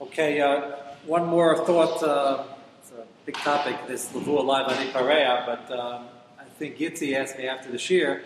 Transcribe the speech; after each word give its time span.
Okay, 0.00 0.40
uh, 0.40 0.72
one 1.06 1.26
more 1.26 1.64
thought. 1.64 2.02
Uh, 2.02 2.44
it's 2.80 2.90
a 2.92 3.04
big 3.24 3.36
topic, 3.36 3.76
this 3.86 4.08
Lavua 4.12 4.44
Live 4.44 4.66
on 4.66 4.74
Ipareya, 4.74 5.46
but 5.46 5.78
um, 5.78 6.06
I 6.38 6.44
think 6.58 6.78
Yitzi 6.78 7.14
asked 7.14 7.38
me 7.38 7.46
after 7.46 7.70
the 7.70 7.78
shear, 7.78 8.24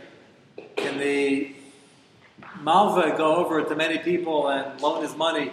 can 0.76 0.98
the 0.98 1.54
Malva 2.60 3.16
go 3.16 3.36
over 3.36 3.62
to 3.62 3.76
many 3.76 3.98
people 3.98 4.48
and 4.48 4.80
loan 4.80 5.02
his 5.02 5.14
money 5.16 5.52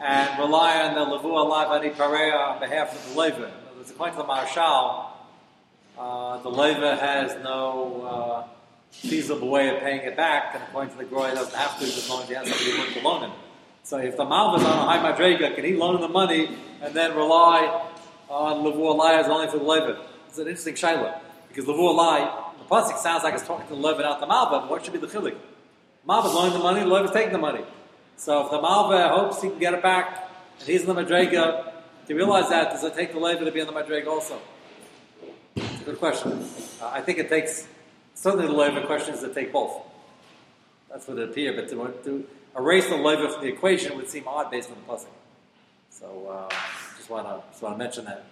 and 0.00 0.38
rely 0.38 0.80
on 0.82 0.94
the 0.94 1.16
Lavua 1.16 1.48
Live 1.48 1.68
on 1.68 1.82
Ipareya 1.82 2.54
on 2.54 2.60
behalf 2.60 2.94
of 2.94 3.12
the 3.12 3.20
Leva? 3.20 3.52
According 3.80 4.16
to 4.16 4.22
the 4.22 4.26
Marshal, 4.26 5.10
uh, 5.98 6.38
the 6.38 6.48
Leva 6.48 6.96
has 6.96 7.36
no 7.44 8.46
uh, 8.48 8.61
feasible 8.92 9.48
way 9.48 9.68
of 9.74 9.80
paying 9.80 10.00
it 10.02 10.16
back, 10.16 10.54
and 10.54 10.62
according 10.62 10.92
to 10.92 10.98
the 10.98 11.04
Groy, 11.04 11.34
doesn't 11.34 11.54
have 11.54 11.78
to 11.78 11.84
as 11.84 12.08
long 12.08 12.22
as 12.22 12.28
he 12.28 12.34
has 12.34 12.48
somebody 12.48 12.78
willing 12.78 12.94
to 12.94 13.00
loan 13.00 13.22
him. 13.22 13.32
So 13.82 13.98
if 13.98 14.16
the 14.16 14.24
Malva 14.24 14.58
is 14.58 14.64
on 14.64 14.78
a 14.78 14.84
high 14.84 15.12
madrega, 15.12 15.54
can 15.56 15.64
he 15.64 15.74
loan 15.74 15.96
him 15.96 16.02
the 16.02 16.08
money 16.08 16.56
and 16.80 16.94
then 16.94 17.16
rely 17.16 17.88
on 18.28 18.64
Lavur 18.64 18.96
Lai 18.96 19.18
as 19.18 19.26
only 19.26 19.48
for 19.48 19.58
the 19.58 19.64
Levin? 19.64 19.96
It's 20.28 20.38
an 20.38 20.46
interesting 20.46 20.74
shaila 20.74 21.18
because 21.48 21.64
Lavur 21.64 21.94
Lai, 21.96 22.52
the 22.58 22.64
pasuk 22.64 22.96
sounds 22.98 23.24
like 23.24 23.34
it's 23.34 23.46
talking 23.46 23.66
to 23.66 23.74
the 23.74 23.80
Levin, 23.80 24.02
not 24.02 24.20
the 24.20 24.26
Malva. 24.26 24.60
But 24.60 24.70
what 24.70 24.84
should 24.84 24.92
be 24.92 25.00
the 25.00 25.08
chilik? 25.08 25.36
Malva 26.06 26.28
is 26.28 26.34
loaning 26.34 26.52
the 26.52 26.58
money, 26.60 26.80
the 26.80 26.86
Levin 26.86 27.08
is 27.08 27.12
taking 27.12 27.32
the 27.32 27.38
money. 27.38 27.64
So 28.16 28.44
if 28.44 28.50
the 28.52 28.60
Malva 28.60 29.08
hopes 29.08 29.42
he 29.42 29.48
can 29.48 29.58
get 29.58 29.74
it 29.74 29.82
back 29.82 30.30
and 30.60 30.68
he's 30.68 30.82
in 30.82 30.86
the 30.86 30.94
madrega, 30.94 31.72
to 32.06 32.14
realize 32.14 32.48
that, 32.50 32.70
does 32.70 32.84
it 32.84 32.94
take 32.94 33.12
the 33.12 33.18
Levin 33.18 33.46
to 33.46 33.52
be 33.52 33.60
on 33.60 33.66
the 33.66 33.72
madrega 33.72 34.06
also? 34.06 34.38
It's 35.56 35.80
a 35.80 35.84
good 35.84 35.98
question. 35.98 36.32
Uh, 36.80 36.90
I 36.92 37.00
think 37.00 37.18
it 37.18 37.28
takes 37.28 37.66
certainly 38.22 38.46
the 38.46 38.52
Levin 38.52 38.86
question 38.86 39.14
is 39.14 39.20
to 39.20 39.34
take 39.34 39.52
both. 39.52 39.82
That's 40.88 41.08
what 41.08 41.18
it 41.18 41.30
appears, 41.30 41.56
but 41.56 41.68
to, 41.70 41.76
to 42.04 42.26
erase 42.56 42.86
the 42.88 42.96
leva 42.96 43.28
from 43.30 43.42
the 43.42 43.48
equation 43.48 43.96
would 43.96 44.08
seem 44.08 44.28
odd 44.28 44.50
based 44.50 44.70
on 44.70 44.76
the 44.76 44.92
pasuk. 44.92 45.06
So 45.90 46.28
uh, 46.28 46.54
just 46.96 47.10
want 47.10 47.26
to 47.26 47.42
just 47.50 47.62
want 47.62 47.74
to 47.74 47.78
mention 47.78 48.04
that. 48.04 48.24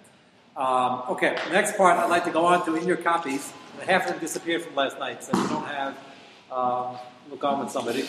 Um, 0.56 1.02
okay, 1.11 1.36
next 1.50 1.77
part 1.77 1.98
I'd 1.98 2.11
like 2.11 2.24
to 2.24 2.30
go 2.30 2.44
on 2.44 2.64
to 2.66 2.77
in 2.77 2.86
your 2.86 2.98
copies. 2.98 3.52
Half 3.86 4.02
of 4.05 4.11
them 4.12 4.18
disappeared 4.20 4.62
from 4.62 4.74
last 4.74 4.98
night, 4.98 5.24
so 5.24 5.36
you 5.36 5.48
don't 5.48 5.66
have 5.66 5.96
um, 6.52 6.98
look 7.30 7.42
on 7.42 7.61
with 7.61 7.70
somebody. 7.70 8.06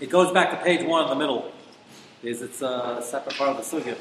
It 0.00 0.10
goes 0.10 0.32
back 0.32 0.50
to 0.50 0.56
page 0.64 0.84
one 0.86 1.04
in 1.04 1.10
the 1.10 1.16
middle, 1.16 1.52
because 2.22 2.42
it's 2.42 2.62
a 2.62 3.00
separate 3.04 3.36
part 3.36 3.50
of 3.50 3.56
the 3.58 3.62
sugya. 3.62 3.96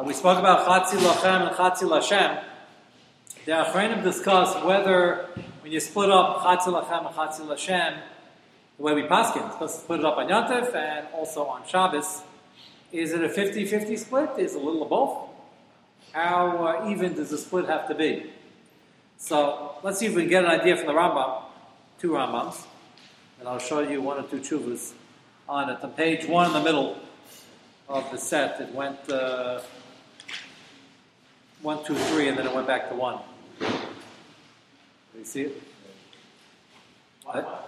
Uh, 0.00 0.02
we 0.02 0.14
spoke 0.14 0.38
about 0.38 0.66
Chatzi 0.66 0.96
Lachem 0.96 1.48
and 1.48 1.56
Chatzi 1.56 1.82
Lashem. 1.82 2.42
The 3.44 3.52
Achronim 3.52 4.02
discuss 4.02 4.54
whether 4.64 5.26
when 5.60 5.72
you 5.72 5.80
split 5.80 6.10
up 6.10 6.38
Chatzi 6.38 6.72
Lachem 6.72 7.06
and 7.06 7.14
Chatzi 7.14 8.00
the 8.78 8.82
way 8.82 8.94
we 8.94 9.02
paskin, 9.02 9.44
it's 9.44 9.52
supposed 9.52 9.74
to 9.74 9.80
split 9.82 10.00
it 10.00 10.06
up 10.06 10.16
on 10.16 10.28
Yantif 10.28 10.74
and 10.74 11.06
also 11.12 11.44
on 11.44 11.66
Shabbos. 11.66 12.22
Is 12.92 13.12
it 13.12 13.22
a 13.22 13.28
50-50 13.28 13.98
split? 13.98 14.30
Is 14.38 14.54
it 14.54 14.62
a 14.62 14.64
little 14.64 14.84
of 14.84 14.88
both? 14.88 15.28
How 16.12 16.66
uh, 16.66 16.90
even 16.90 17.12
does 17.12 17.28
the 17.28 17.36
split 17.36 17.66
have 17.66 17.86
to 17.88 17.94
be? 17.94 18.30
So 19.18 19.74
let's 19.82 19.98
see 19.98 20.06
if 20.06 20.14
we 20.14 20.22
can 20.22 20.30
get 20.30 20.44
an 20.46 20.50
idea 20.50 20.78
from 20.78 20.86
the 20.86 20.94
Rambam, 20.94 21.42
two 21.98 22.12
Rambams, 22.12 22.64
and 23.38 23.46
I'll 23.46 23.58
show 23.58 23.80
you 23.80 24.00
one 24.00 24.16
or 24.16 24.22
two 24.22 24.38
chuvas 24.38 24.94
on 25.46 25.68
it. 25.68 25.84
On 25.84 25.90
page 25.90 26.24
one 26.24 26.46
in 26.46 26.52
the 26.54 26.62
middle 26.62 26.96
of 27.86 28.10
the 28.10 28.16
set, 28.16 28.62
it 28.62 28.74
went. 28.74 29.10
Uh, 29.10 29.60
one, 31.62 31.84
two, 31.84 31.94
three, 31.94 32.28
and 32.28 32.38
then 32.38 32.46
it 32.46 32.54
went 32.54 32.66
back 32.66 32.88
to 32.88 32.94
one. 32.94 33.20
You 33.60 35.24
see 35.24 35.42
it? 35.42 35.62
What? 37.24 37.66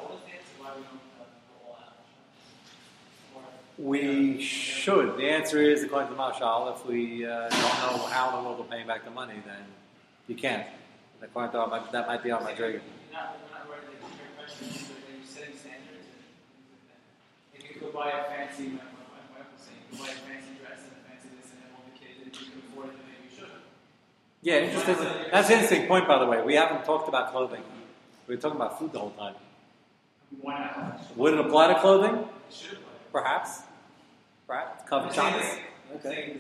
We 3.79 4.41
should. 4.41 5.17
The 5.17 5.29
answer 5.29 5.59
is, 5.61 5.83
according 5.83 6.11
to 6.11 6.15
Mashal, 6.15 6.75
if 6.75 6.87
we 6.87 7.27
uh, 7.27 7.49
don't 7.49 7.51
know 7.51 8.07
how 8.07 8.29
in 8.31 8.37
the 8.37 8.49
world 8.49 8.61
we're 8.61 8.67
paying 8.67 8.87
back 8.87 9.05
the 9.05 9.11
money, 9.11 9.43
then 9.45 9.65
you 10.29 10.37
can't. 10.37 10.67
according 11.21 11.53
to 11.53 11.59
our, 11.59 11.89
that 11.91 12.07
might 12.07 12.23
be 12.23 12.31
on 12.31 12.45
my 12.45 12.53
trigger. 12.53 12.81
If 17.55 17.93
buy 17.93 18.11
a 18.11 18.25
fancy, 18.25 18.69
my, 18.69 18.87
wife 19.35 19.51
was 19.53 19.67
saying, 19.67 19.83
buy 19.99 20.07
a 20.07 20.17
fancy 20.25 20.55
dress 20.63 20.87
and 20.87 20.95
a 20.95 21.09
fancy 21.11 21.29
this 21.35 21.51
and 21.51 21.67
have 21.67 21.75
all 21.75 21.85
the 21.91 21.99
kids, 21.99 22.23
and 22.23 22.31
you 22.31 22.47
can 22.47 22.63
afford 22.71 22.95
it, 22.95 22.97
then 23.03 23.19
you 23.27 23.31
should. 23.35 23.51
Yeah, 24.43 24.57
interesting. 24.59 24.97
That's 25.31 25.49
an 25.49 25.53
interesting 25.61 25.87
point, 25.87 26.09
by 26.09 26.19
the 26.19 26.27
way. 26.27 26.43
We 26.43 26.55
haven't 26.55 26.85
talked 26.85 27.09
about 27.09 27.31
clothing. 27.31 27.63
We're 28.27 28.39
talking 28.39 28.57
about 28.57 28.79
food 28.79 28.93
the 28.93 28.99
whole 28.99 29.11
time. 29.11 29.35
Would 31.17 31.35
it 31.35 31.41
apply 31.41 31.73
to 31.73 31.81
clothing? 31.81 32.15
It 32.17 32.27
should 32.55 32.73
apply. 32.73 32.83
Perhaps. 33.13 33.63
Perhaps. 34.47 34.89
Cover 34.89 35.07
I'm 35.09 35.13
Shabbos. 35.15 35.43
saying, 35.43 35.61
I'm 35.91 35.97
Okay. 35.99 36.37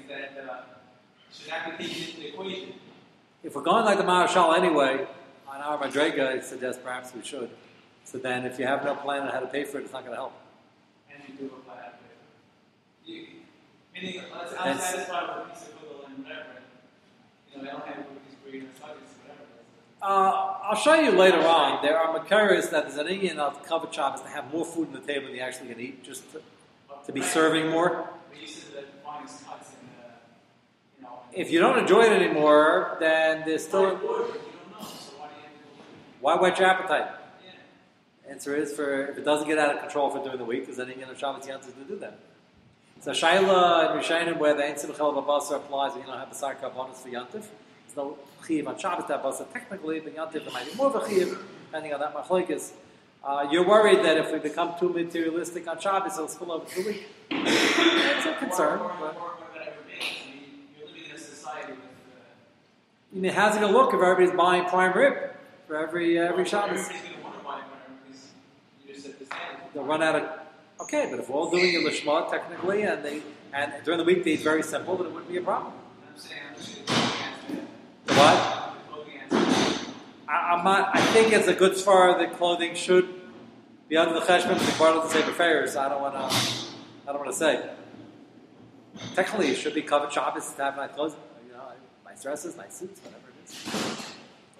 uh, 0.50 0.56
should 1.32 1.50
have 1.50 1.78
to 1.78 1.84
take 1.84 1.96
into 2.08 2.20
the 2.20 2.28
equation. 2.28 2.72
If 3.42 3.54
we're 3.54 3.62
going 3.62 3.84
like 3.84 3.98
the 3.98 4.04
Marshal 4.04 4.52
anyway, 4.54 5.06
on 5.48 5.60
our 5.60 5.78
Madrega, 5.78 6.36
it 6.36 6.44
suggests 6.44 6.80
perhaps 6.82 7.14
we 7.14 7.22
should. 7.22 7.50
So 8.04 8.18
then, 8.18 8.44
if 8.46 8.58
you 8.58 8.66
have 8.66 8.84
no 8.84 8.94
plan 8.96 9.22
on 9.22 9.28
how 9.28 9.40
to 9.40 9.46
pay 9.46 9.64
for 9.64 9.78
it, 9.78 9.84
it's 9.84 9.92
not 9.92 10.00
going 10.04 10.12
to 10.12 10.16
help. 10.16 10.32
And 11.12 11.22
you 11.28 11.34
do 11.48 11.54
apply 11.54 11.76
that 11.76 11.98
meaning, 13.06 14.22
let's, 14.34 14.52
I'm 14.52 14.58
That's- 14.76 14.90
satisfied 14.90 15.28
with 15.28 15.46
a 15.46 15.50
piece 15.50 15.62
of 15.68 15.74
football 15.74 16.06
and 16.06 16.24
whatever. 16.24 16.40
You 16.40 16.40
know, 16.40 16.40
I 16.40 16.40
don't 16.40 16.40
have 16.40 16.40
cookies, 16.40 17.50
green, 17.50 17.50
or 17.50 17.50
nuggets, 17.50 17.50
whatever. 17.51 17.51
Uh, 20.02 20.54
I'll 20.64 20.76
show 20.76 20.94
you 20.94 21.12
later 21.12 21.40
on. 21.46 21.80
There 21.82 21.96
are 21.96 22.18
Makaris 22.18 22.70
that 22.70 22.88
there's 22.88 22.96
an 22.96 23.06
Indian 23.06 23.38
of 23.38 23.62
covered 23.64 23.94
Shabbos 23.94 24.20
to 24.22 24.28
have 24.28 24.52
more 24.52 24.64
food 24.64 24.88
on 24.88 24.94
the 24.94 25.00
table 25.00 25.26
than 25.26 25.36
you 25.36 25.42
actually 25.42 25.68
can 25.68 25.80
eat, 25.80 26.02
just 26.02 26.24
to, 26.32 26.40
to 27.06 27.12
be 27.12 27.22
serving 27.22 27.70
more. 27.70 28.10
But 28.30 28.40
you 28.40 28.48
said 28.48 28.74
that 28.74 28.84
wine 29.06 29.24
is 29.24 29.44
cuts 29.46 29.70
and, 29.80 29.88
you 30.98 31.04
know. 31.04 31.20
If 31.32 31.52
you 31.52 31.60
don't 31.60 31.78
enjoy 31.78 32.02
it 32.02 32.20
anymore, 32.20 32.96
then 32.98 33.44
there's 33.46 33.64
still. 33.64 33.82
you 33.82 33.90
don't 33.90 34.00
know, 34.00 34.08
why 34.08 35.28
do 35.28 35.34
you 35.36 35.42
have 35.42 35.52
to 35.52 35.68
go 35.68 35.84
Why 36.20 36.34
whet 36.34 36.58
your 36.58 36.68
appetite? 36.68 37.08
Answer 38.28 38.56
is 38.56 38.72
for 38.72 39.08
if 39.08 39.18
it 39.18 39.24
doesn't 39.24 39.46
get 39.46 39.58
out 39.58 39.74
of 39.74 39.82
control 39.82 40.10
for 40.10 40.22
during 40.22 40.38
the 40.38 40.44
week, 40.44 40.64
there's 40.64 40.78
any 40.78 41.00
of 41.02 41.18
Shabbos 41.18 41.44
to 41.46 41.84
do 41.86 41.98
that. 41.98 42.18
So 43.02 43.10
Shaila 43.10 43.90
and 43.90 44.00
Rishayim, 44.00 44.38
where 44.38 44.54
the 44.54 44.64
Ein 44.64 44.76
Simchel 44.76 45.12
Babasar 45.12 45.56
applies, 45.56 45.96
you 45.96 46.04
don't 46.04 46.16
have 46.16 46.28
Basar 46.28 46.54
Karbonis 46.54 46.98
for 46.98 47.08
Yantif, 47.08 47.32
there's 47.32 47.96
no 47.96 48.16
Chiv 48.46 48.68
on 48.68 48.78
Shabbos 48.78 49.08
that 49.08 49.24
Basar 49.24 49.52
technically, 49.52 49.98
but 49.98 50.14
Yantif 50.14 50.44
there 50.44 50.52
might 50.52 50.70
be 50.70 50.74
more 50.76 50.86
of 50.86 51.02
a 51.02 51.08
Chiv, 51.08 51.36
depending 51.66 51.92
on 51.92 51.98
that 51.98 52.14
Machlokes. 52.14 52.70
Uh, 53.24 53.48
you're 53.50 53.66
worried 53.66 54.04
that 54.04 54.18
if 54.18 54.30
we 54.30 54.38
become 54.38 54.74
too 54.78 54.88
materialistic 54.88 55.66
on 55.66 55.80
Shabbos, 55.80 56.12
it'll 56.12 56.28
spill 56.28 56.52
over 56.52 56.64
to 56.64 56.80
the 56.80 56.90
week. 56.90 57.06
It's 57.30 58.26
a 58.26 58.34
concern. 58.38 58.78
Or, 58.78 58.84
or, 58.84 58.94
But, 59.00 59.16
or, 59.16 59.22
or 59.22 59.34
whatever. 59.52 59.76
I 59.82 59.88
mean, 59.88 60.60
you're 60.78 60.86
living 60.86 61.10
in 61.10 61.16
a 61.16 61.18
society 61.18 61.72
with. 63.12 63.34
How's 63.34 63.56
it 63.56 63.60
going 63.60 63.72
to 63.72 63.76
look 63.76 63.92
if 63.94 64.00
everybody's 64.00 64.30
buying 64.30 64.64
prime 64.66 64.96
rib 64.96 65.32
for 65.66 65.76
every 65.76 66.20
uh, 66.20 66.28
every 66.28 66.44
Shabbos? 66.44 66.78
Everybody's 66.78 67.02
going 67.02 67.16
to 67.16 67.24
want 67.24 67.36
to 67.36 67.44
buy 67.44 67.50
whatever 67.54 67.98
because 68.06 68.28
you 68.86 68.94
just 68.94 69.06
said 69.06 69.18
the 69.18 69.24
standard. 69.24 69.74
They'll 69.74 69.82
run 69.82 70.04
out 70.04 70.14
of. 70.14 70.41
Okay, 70.82 71.06
but 71.08 71.20
if 71.20 71.30
we're 71.30 71.36
all 71.36 71.48
doing 71.50 71.74
it 71.74 71.80
lishma 71.86 72.28
technically, 72.28 72.82
and 72.82 73.04
they 73.04 73.22
and 73.52 73.72
during 73.84 73.98
the 73.98 74.04
week 74.04 74.24
they 74.24 74.32
eat 74.32 74.40
very 74.40 74.64
simple, 74.64 74.96
then 74.96 75.06
it 75.06 75.12
wouldn't 75.12 75.30
be 75.30 75.36
a 75.36 75.42
problem. 75.42 75.72
I'm 76.10 76.18
saying 76.18 76.40
I'm 76.48 76.56
just 76.56 76.74
going 76.74 76.86
to 76.86 76.92
answer 76.92 77.66
The 78.06 78.14
what? 78.14 78.74
the 78.74 78.92
clothing 78.92 79.14
answer. 79.22 79.86
I, 80.28 80.32
I'm 80.32 80.64
not. 80.64 80.90
I 80.96 81.00
think 81.12 81.32
it's 81.32 81.46
a 81.46 81.54
good 81.54 81.72
svar 81.72 82.18
that 82.18 82.36
clothing 82.36 82.74
should 82.74 83.08
be 83.88 83.96
under 83.96 84.14
the 84.14 84.26
cheshbon, 84.26 84.58
but 84.58 84.66
the 84.66 84.72
part 84.72 84.96
of 84.96 85.04
the 85.04 85.08
Sefer 85.10 85.30
Fairs. 85.30 85.76
I 85.76 85.88
don't 85.88 86.02
want 86.02 86.14
to. 86.14 86.36
I 87.06 87.12
don't 87.12 87.20
want 87.20 87.30
to 87.30 87.36
say. 87.36 87.70
Technically, 89.14 89.48
it 89.48 89.56
should 89.56 89.74
be 89.74 89.82
covered 89.82 90.12
Shabbos 90.12 90.52
to 90.54 90.64
have 90.64 90.76
my 90.76 90.88
clothes. 90.88 91.14
You 91.46 91.52
know, 91.52 91.62
nice 92.04 92.22
dresses, 92.22 92.56
my 92.56 92.68
suits, 92.68 93.00
whatever 93.04 93.28
it 93.28 93.44
is. 93.44 93.54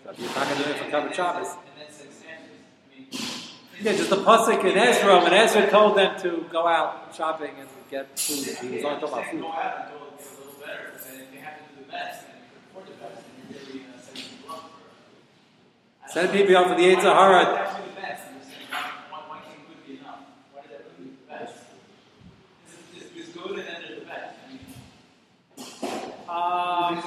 So 0.05 0.11
if 0.11 0.19
you're 0.20 0.29
not 0.29 0.46
going 0.46 0.58
to 0.58 0.64
do 0.64 0.70
it 0.70 0.79
for 0.79 0.91
covered 0.91 1.14
Shabbos. 1.14 1.49
And 1.49 1.56
then 1.79 1.91
six 1.93 2.14
standards. 2.14 3.52
I 3.71 3.71
mean, 3.71 3.71
Yeah, 3.82 3.94
just 3.94 4.11
the 4.11 4.17
pasuk 4.17 4.64
in 4.64 4.79
Ezra. 4.79 5.20
When 5.25 5.32
Ezra 5.32 5.69
told 5.69 5.96
them 5.96 6.17
to 6.20 6.46
go 6.52 6.69
out 6.69 7.12
shopping 7.17 7.50
and 7.58 7.69
get 7.90 8.17
food, 8.17 8.46
he 8.58 8.76
was 8.76 8.84
only 8.84 9.00
talking 9.00 9.08
about 9.08 9.26
food. 9.26 9.40
Go 9.40 9.49
out 9.50 9.75
and 9.76 9.90
go 9.90 9.96
a 9.99 10.06
little 10.38 10.55
better, 10.61 10.87
and 11.11 11.34
you 11.34 11.40
have 11.40 11.56
to 11.58 11.62
do 11.75 11.82
the 11.82 11.90
best, 11.90 12.23
and 12.31 12.38
you 12.38 12.46
can 12.46 12.62
afford 12.70 12.87
the 12.87 12.93
best, 13.02 13.19
then 13.26 13.34
you're 13.50 13.58
really 13.67 13.82
uh, 13.90 13.99
setting 14.00 14.23
people 14.23 14.55
up 14.55 14.70
for. 16.06 16.11
Set 16.12 16.31
people 16.32 16.56
up 16.56 16.67
for 16.69 16.76
the 16.76 16.87
Eight 16.87 17.00
Sahara. 17.02 17.43
That's 17.44 17.75
really 17.75 17.90
the 17.90 18.00
best. 18.00 18.23
And 18.26 18.37
you're 18.37 18.46
saying, 18.46 18.70
why, 19.11 19.19
why 19.29 19.38
can't 19.43 19.87
be 19.87 19.99
enough? 19.99 20.20
Why 20.52 20.62
did 20.62 20.70
that 20.79 20.87
be 20.96 21.05
the 21.05 21.26
best? 21.26 21.55
This 22.94 23.26
is, 23.26 23.34
good 23.34 23.58
and 23.58 23.67
then 23.67 23.82
there's 23.82 23.99
the 23.99 24.06
best. 24.06 24.31
I 24.38 24.46
mean, 24.46 24.62
Um, 26.31 27.02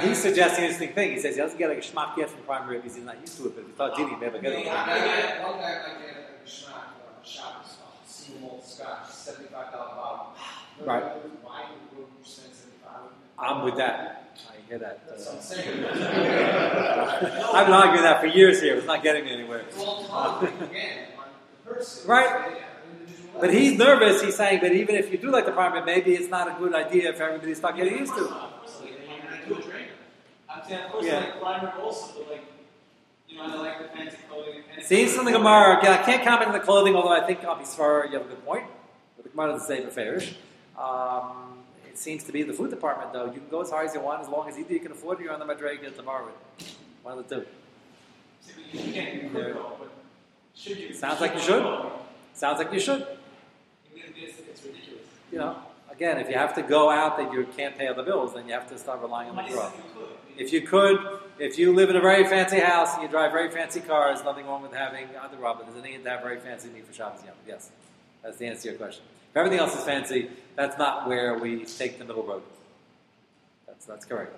he's 0.00 0.18
suggesting 0.18 0.64
an 0.64 0.70
interesting 0.70 0.94
thing. 0.94 1.12
He 1.12 1.18
says 1.20 1.34
he 1.34 1.40
doesn't 1.40 1.58
get 1.58 1.68
like 1.68 1.78
a 1.78 1.80
schmuck 1.80 2.16
yet 2.16 2.30
from 2.30 2.42
primary 2.42 2.76
because 2.78 2.96
he's 2.96 3.04
not 3.04 3.20
used 3.20 3.36
to 3.38 3.46
it, 3.46 3.54
but 3.54 3.60
if 3.62 3.66
he 3.66 3.72
thought 3.72 3.94
Dini, 3.94 4.10
he 4.10 4.16
never 4.16 4.38
got 4.38 4.52
it. 4.52 4.58
I 4.58 4.62
get 4.62 5.42
one 5.42 5.58
guy 5.58 5.64
I 5.64 5.74
a 5.74 6.48
shmak 6.48 6.72
on 6.72 7.24
Shabbos, 7.24 7.76
single 8.06 8.48
malt 8.48 8.66
scotch, 8.66 9.08
$75 9.08 9.52
bottle. 9.72 10.34
Right. 10.84 11.02
Why 11.42 11.64
would 11.96 11.98
you 11.98 12.06
spend 12.22 12.54
75 12.54 12.90
I'm 13.38 13.64
with 13.64 13.76
that. 13.76 14.36
I 14.48 14.68
hear 14.68 14.78
that. 14.78 15.08
That's 15.08 15.26
what 15.26 15.36
I'm 15.36 15.42
saying. 15.42 15.84
I've 15.84 17.66
been 17.66 17.74
arguing 17.74 18.02
that 18.02 18.20
for 18.20 18.26
years 18.26 18.60
here. 18.60 18.76
It's 18.76 18.86
not 18.86 19.02
getting 19.02 19.24
me 19.24 19.32
anywhere. 19.32 19.64
right? 22.06 22.62
But 23.40 23.54
he's 23.54 23.78
nervous. 23.78 24.22
He's 24.22 24.36
saying, 24.36 24.60
but 24.60 24.72
even 24.72 24.96
if 24.96 25.12
you 25.12 25.18
do 25.18 25.30
like 25.30 25.46
the 25.46 25.52
primary, 25.52 25.84
maybe 25.84 26.14
it's 26.14 26.28
not 26.28 26.48
a 26.48 26.58
good 26.58 26.74
idea 26.74 27.10
if 27.10 27.20
everybody's 27.20 27.62
not 27.62 27.76
getting 27.76 27.98
used 27.98 28.14
to 28.14 28.24
it. 28.26 28.32
I'm 30.66 30.84
of 30.86 30.92
course, 30.92 31.04
Yeah. 31.06 31.18
like 31.18 31.40
primer 31.40 31.72
also, 31.80 32.18
but 32.20 32.30
like, 32.32 32.44
you 33.28 33.36
know, 33.36 33.44
I 33.44 33.54
like 33.56 33.78
the 33.82 33.96
fancy 33.96 34.16
clothing. 34.28 34.62
And 34.74 34.84
See, 34.84 35.02
it's 35.02 35.14
something 35.14 35.34
Gemara. 35.34 35.78
Again, 35.78 35.92
I 35.92 36.02
can't 36.02 36.24
comment 36.24 36.48
on 36.48 36.52
the 36.54 36.60
clothing, 36.60 36.94
although 36.96 37.12
I 37.12 37.26
think 37.26 37.44
obviously 37.44 37.84
you 37.84 38.18
have 38.18 38.22
a 38.26 38.28
good 38.28 38.44
point. 38.44 38.64
But 39.16 39.24
the 39.24 39.30
Gemara 39.30 39.52
doesn't 39.52 39.66
say 39.66 39.82
beferish. 39.84 40.34
Um, 40.78 41.58
it 41.88 41.98
seems 41.98 42.24
to 42.24 42.32
be 42.32 42.42
the 42.42 42.52
food 42.52 42.70
department, 42.70 43.12
though. 43.12 43.26
You 43.26 43.32
can 43.40 43.48
go 43.50 43.60
as 43.62 43.70
high 43.70 43.84
as 43.84 43.94
you 43.94 44.00
want, 44.00 44.22
as 44.22 44.28
long 44.28 44.48
as 44.48 44.58
either 44.58 44.72
you 44.72 44.80
can 44.80 44.92
afford 44.92 45.18
it 45.18 45.22
or 45.22 45.24
you're 45.24 45.34
on 45.34 45.40
the 45.40 45.52
Madrega 45.52 45.94
tomorrow. 45.94 46.28
One 47.02 47.18
of 47.18 47.28
the 47.28 47.36
two. 47.36 47.46
See, 48.40 48.52
you 48.86 48.92
can't, 48.92 49.14
you 49.22 49.30
could 49.30 49.54
go, 49.54 49.72
but 49.78 49.90
should 50.54 50.78
you? 50.78 50.94
Sounds 50.94 51.20
like 51.20 51.34
you 51.34 51.40
should. 51.40 51.64
Sounds 52.34 52.58
like 52.58 52.72
you 52.72 52.80
should. 52.80 53.02
I 53.02 53.94
mean, 53.94 54.04
it's, 54.16 54.38
it's 54.38 54.62
ridiculous. 54.64 55.02
You 55.32 55.38
know, 55.38 55.56
again, 55.98 56.18
if 56.18 56.28
you 56.28 56.36
have 56.36 56.54
to 56.54 56.62
go 56.62 56.90
out 56.90 57.16
that 57.16 57.32
you 57.32 57.44
can't 57.56 57.76
pay 57.76 57.88
other 57.88 58.04
bills, 58.04 58.34
then 58.34 58.46
you 58.46 58.52
have 58.52 58.68
to 58.68 58.78
start 58.78 59.00
relying 59.00 59.30
on 59.30 59.34
the 59.34 59.42
Money 59.42 59.52
draw. 59.52 59.68
said 59.68 59.80
you 59.80 59.90
could. 59.92 60.38
If 60.38 60.52
you 60.52 60.60
could, 60.60 61.20
if 61.40 61.58
you 61.58 61.74
live 61.74 61.90
in 61.90 61.96
a 61.96 62.00
very 62.00 62.22
fancy 62.22 62.60
house 62.60 62.94
and 62.94 63.02
you 63.02 63.08
drive 63.08 63.32
very 63.32 63.50
fancy 63.50 63.80
cars, 63.80 64.22
nothing 64.22 64.46
wrong 64.46 64.62
with 64.62 64.72
having 64.72 65.08
other 65.20 65.36
Robin. 65.38 65.66
There's 65.66 65.84
a 65.84 65.84
need 65.84 66.04
to 66.04 66.10
have 66.10 66.22
very 66.22 66.38
fancy 66.38 66.68
meat 66.68 66.86
for 66.86 66.92
Shabbos 66.92 67.24
Yom. 67.24 67.34
Yes, 67.48 67.70
that's 68.22 68.36
the 68.36 68.46
answer 68.46 68.62
to 68.62 68.68
your 68.68 68.78
question. 68.78 69.02
If 69.32 69.36
everything 69.36 69.58
else 69.58 69.76
is 69.76 69.82
fancy, 69.82 70.30
that's 70.54 70.78
not 70.78 71.08
where 71.08 71.36
we 71.36 71.64
take 71.64 71.98
the 71.98 72.04
middle 72.04 72.22
road. 72.22 72.44
That's, 73.66 73.84
that's 73.84 74.04
correct. 74.04 74.36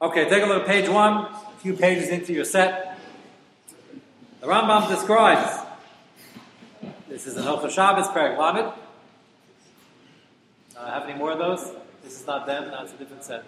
Okay, 0.00 0.28
take 0.28 0.44
a 0.44 0.46
look 0.46 0.62
at 0.62 0.68
page 0.68 0.88
one, 0.88 1.24
a 1.24 1.40
few 1.58 1.74
pages 1.74 2.08
into 2.08 2.32
your 2.32 2.44
set. 2.44 3.00
The 4.40 4.46
Rambam 4.46 4.88
describes, 4.88 5.60
this 7.08 7.26
is 7.26 7.36
an 7.36 7.42
Hilchah 7.42 7.70
Shabbos, 7.70 8.06
Perek 8.06 8.38
Lamed. 8.38 8.72
Uh, 10.80 10.90
have 10.90 11.04
any 11.06 11.18
more 11.18 11.32
of 11.32 11.38
those? 11.38 11.72
This 12.02 12.18
is 12.18 12.26
not 12.26 12.46
them, 12.46 12.72
it's 12.82 12.94
a 12.94 12.96
different 12.96 13.22
set. 13.22 13.44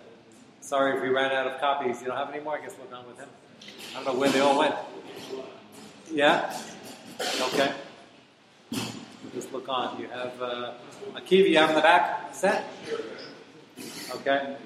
Sorry 0.60 0.96
if 0.96 1.02
we 1.02 1.08
ran 1.08 1.32
out 1.32 1.46
of 1.46 1.58
copies. 1.60 2.02
You 2.02 2.08
don't 2.08 2.16
have 2.18 2.28
any 2.28 2.44
more? 2.44 2.58
I 2.58 2.60
guess 2.60 2.74
we're 2.78 2.90
done 2.90 3.06
with 3.06 3.18
him. 3.18 3.28
I 3.92 4.04
don't 4.04 4.12
know 4.12 4.20
where 4.20 4.28
they 4.28 4.40
all 4.40 4.58
went. 4.58 4.74
Yeah? 6.10 6.54
Okay. 7.40 7.72
Just 9.32 9.50
look 9.50 9.66
on. 9.66 9.98
You 9.98 10.08
have 10.08 10.42
uh, 10.42 10.72
a 11.16 11.20
kiwi 11.22 11.52
you 11.52 11.56
have 11.56 11.70
in 11.70 11.76
the 11.76 11.82
back 11.82 12.34
set? 12.34 12.66
Okay. 14.10 14.56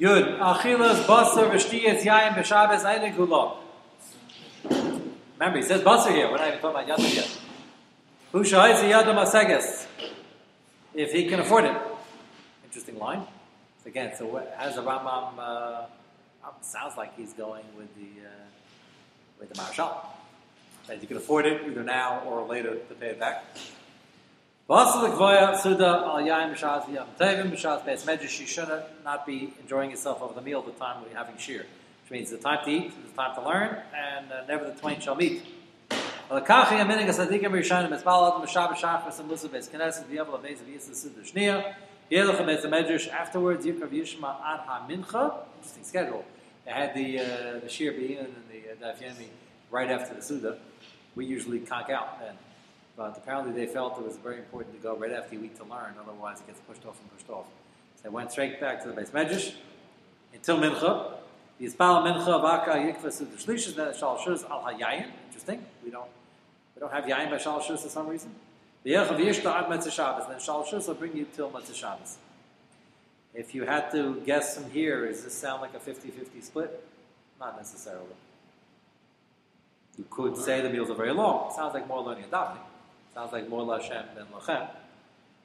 Yud. 0.00 0.38
Achilas 0.38 1.04
basar 1.04 1.50
v'shtiyas 1.50 2.02
yayin 2.02 2.32
b'shabes 2.32 2.84
eine 2.86 3.14
gulo. 3.14 3.58
Remember, 5.38 5.58
he 5.58 5.62
says 5.62 5.82
basar 5.82 6.12
here. 6.12 6.30
We're 6.30 6.38
not 6.38 6.48
even 6.48 6.60
talking 6.60 6.84
about 6.84 6.98
yadam 6.98 7.14
yet. 7.14 7.40
If 10.92 11.12
he 11.12 11.26
can 11.26 11.40
afford 11.40 11.64
it. 11.64 11.76
Interesting 12.64 12.98
line. 12.98 13.22
Again, 13.86 14.12
so 14.14 14.26
what, 14.26 14.54
the 14.74 14.82
Rambam? 14.82 15.38
Uh, 15.38 15.86
um, 16.44 16.50
sounds 16.60 16.98
like 16.98 17.16
he's 17.16 17.32
going 17.32 17.64
with 17.78 17.94
the 17.94 18.26
uh, 18.26 18.30
with 19.40 19.48
the 19.48 19.56
Marshal. 19.56 19.90
That 20.86 21.00
you 21.00 21.08
can 21.08 21.16
afford 21.16 21.46
it 21.46 21.62
either 21.66 21.82
now 21.82 22.20
or 22.26 22.46
later 22.46 22.74
to 22.74 22.94
pay 22.94 23.06
it 23.06 23.18
back. 23.18 23.42
You 28.40 28.46
should 28.46 28.68
not 29.02 29.24
be 29.24 29.54
enjoying 29.62 29.90
yourself 29.90 30.20
over 30.20 30.34
the 30.34 30.42
meal 30.42 30.60
the 30.60 30.72
time 30.72 31.02
we're 31.02 31.16
having 31.16 31.38
shir, 31.38 31.64
which 32.02 32.10
means 32.10 32.30
the 32.30 32.36
time 32.36 32.64
to 32.66 32.70
eat, 32.70 32.92
the 33.02 33.16
time 33.16 33.34
to 33.36 33.42
learn, 33.48 33.78
and 33.96 34.30
uh, 34.30 34.44
never 34.46 34.66
the 34.66 34.78
twain 34.78 35.00
shall 35.00 35.14
meet. 35.14 35.42
L'kachi 36.28 36.74
aminig 36.82 37.06
asadikim 37.06 37.52
rishonim 37.52 37.92
esbal 37.96 38.26
adam 38.26 38.42
b'shab 38.42 38.74
b'shachas 38.74 39.20
and 39.20 39.30
lusa 39.30 39.48
beis 39.48 39.68
knesset 39.68 40.06
v'yavel 40.06 40.34
avez 40.34 40.58
v'yis 40.58 40.90
l'sid 40.90 41.16
l'shniya 41.22 41.76
yelech 42.10 42.44
beis 42.44 42.64
medrash 42.66 43.08
afterwards 43.12 43.64
yikav 43.64 43.90
yishma 43.90 44.34
ad 44.44 44.58
ha-mincha. 44.66 45.44
Interesting 45.58 45.84
schedule. 45.84 46.24
They 46.64 46.72
had 46.72 46.94
the 46.96 47.20
uh, 47.20 47.60
the 47.60 47.68
shir 47.68 47.92
bein 47.92 48.18
and 48.18 48.34
the 48.50 48.72
uh, 48.72 48.92
daf 48.92 48.98
yomi 49.00 49.28
right 49.70 49.88
after 49.88 50.14
the 50.14 50.20
suda. 50.20 50.58
We 51.14 51.26
usually 51.26 51.60
conk 51.60 51.90
out 51.90 52.18
then. 52.18 52.34
But 52.96 53.16
apparently 53.18 53.52
they 53.52 53.72
felt 53.72 53.96
it 53.96 54.04
was 54.04 54.16
very 54.16 54.38
important 54.38 54.74
to 54.74 54.82
go 54.82 54.96
right 54.96 55.12
after 55.12 55.36
the 55.36 55.42
week 55.42 55.56
to 55.58 55.64
learn 55.64 55.94
otherwise 56.02 56.40
it 56.40 56.48
gets 56.48 56.58
pushed 56.58 56.84
off 56.84 57.00
and 57.00 57.16
pushed 57.16 57.30
off. 57.30 57.46
So 57.98 58.02
they 58.02 58.08
went 58.08 58.32
straight 58.32 58.60
back 58.60 58.82
to 58.82 58.88
the 58.88 59.00
beis 59.00 59.10
medrash. 59.10 59.54
Until 60.34 60.58
mincha. 60.58 61.12
Yispal 61.60 62.02
mincha 62.04 62.42
vaka 62.42 62.72
yikva 62.72 63.12
suda 63.12 63.36
shlishas 63.36 63.76
then 63.76 63.94
shal 63.94 64.18
shuz 64.18 64.42
al 64.50 64.64
hayayin. 64.64 65.06
Interesting. 65.28 65.64
We 65.84 65.92
don't 65.92 66.10
we 66.76 66.80
don't 66.80 66.92
have 66.92 67.04
yayin 67.04 67.30
by 67.30 67.38
Shal 67.38 67.60
Shus 67.60 67.80
for 67.80 67.88
some 67.88 68.06
reason. 68.06 68.34
The 68.84 68.92
Yechav 68.92 69.18
Yishta 69.18 69.46
ad 69.46 69.68
Mitzvah 69.68 69.90
Shabbos, 69.90 70.28
then 70.28 70.38
Shal 70.38 70.64
Shus 70.64 70.86
will 70.86 70.94
bring 70.94 71.16
you 71.16 71.26
till 71.34 71.50
Mitzvah 71.50 71.74
Shabbos. 71.74 72.18
If 73.34 73.54
you 73.54 73.64
had 73.64 73.90
to 73.92 74.22
guess 74.24 74.56
from 74.56 74.70
here, 74.70 75.06
does 75.08 75.24
this 75.24 75.34
sound 75.34 75.62
like 75.62 75.74
a 75.74 75.78
50-50 75.78 76.42
split? 76.42 76.86
Not 77.40 77.56
necessarily. 77.56 78.06
You 79.98 80.04
could 80.10 80.36
say 80.36 80.60
the 80.60 80.70
meals 80.70 80.90
are 80.90 80.94
very 80.94 81.12
long. 81.12 81.52
Sounds 81.54 81.74
like 81.74 81.88
more 81.88 82.02
learning 82.02 82.24
and 82.24 82.32
davening. 82.32 82.58
Sounds 83.14 83.32
like 83.32 83.48
more 83.48 83.62
Lashem 83.62 84.14
than 84.14 84.26
Lachem. 84.26 84.68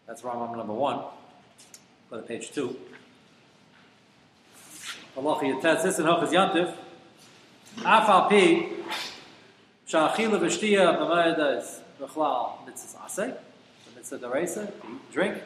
That's 0.06 0.22
Rambam 0.22 0.58
number 0.58 0.74
one. 0.74 1.04
Go 2.10 2.18
to 2.18 2.24
page 2.24 2.52
two. 2.52 2.76
Allah 5.16 5.40
Yates, 5.42 5.84
this 5.84 6.00
in 6.00 6.06
Hochaz 6.06 6.30
Yantiv. 6.30 6.74
Afal 7.78 8.30
Pi, 8.30 8.81
Sha'achila 9.92 10.40
v'shtiya 10.40 10.98
b'mayada 10.98 11.60
is 11.60 11.82
b'chlal 12.00 12.66
mitzvah 12.66 13.00
aseh, 13.00 13.36
the 13.36 13.92
mitzvah 13.94 14.20
deraisa, 14.20 14.72
eat, 14.90 15.12
drink. 15.12 15.44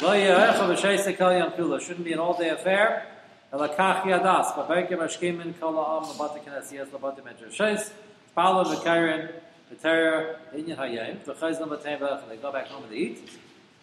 Lo 0.00 0.14
ye'echa 0.14 0.54
v'sheisek 0.54 1.18
kol 1.18 1.36
yom 1.36 1.50
kula, 1.50 1.78
shouldn't 1.78 2.06
be 2.06 2.14
an 2.14 2.18
all-day 2.18 2.48
affair. 2.48 3.06
Elakach 3.52 4.04
yadas, 4.04 4.54
b'berke 4.54 4.92
mashkimin 4.92 5.52
kol 5.60 5.74
ha'am 5.74 6.04
l'bata 6.04 6.40
knesiyas 6.40 6.90
l'bata 6.90 7.20
medrash 7.20 7.52
sheis, 7.52 7.90
palo 8.34 8.64
v'kairin, 8.64 9.30
v'terer, 9.70 10.36
inyan 10.54 10.78
hayim, 10.78 11.18
v'chayz 11.18 11.60
l'batein 11.60 11.98
v'ech, 11.98 12.26
they 12.30 12.36
go 12.36 12.50
back 12.50 12.68
home 12.68 12.84
and 12.84 12.94
eat. 12.94 13.28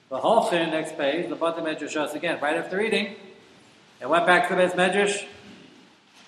V'holchin, 0.09 0.71
next 0.71 0.97
page, 0.97 1.29
l'bata 1.29 1.61
medrash 1.61 1.95
sheis, 1.95 2.15
again, 2.15 2.39
right 2.41 2.57
after 2.57 2.81
eating, 2.81 3.13
they 3.99 4.07
went 4.07 4.25
back 4.25 4.47
to 4.47 4.55
the 4.55 4.61
base 4.63 4.73
medrash, 4.73 5.27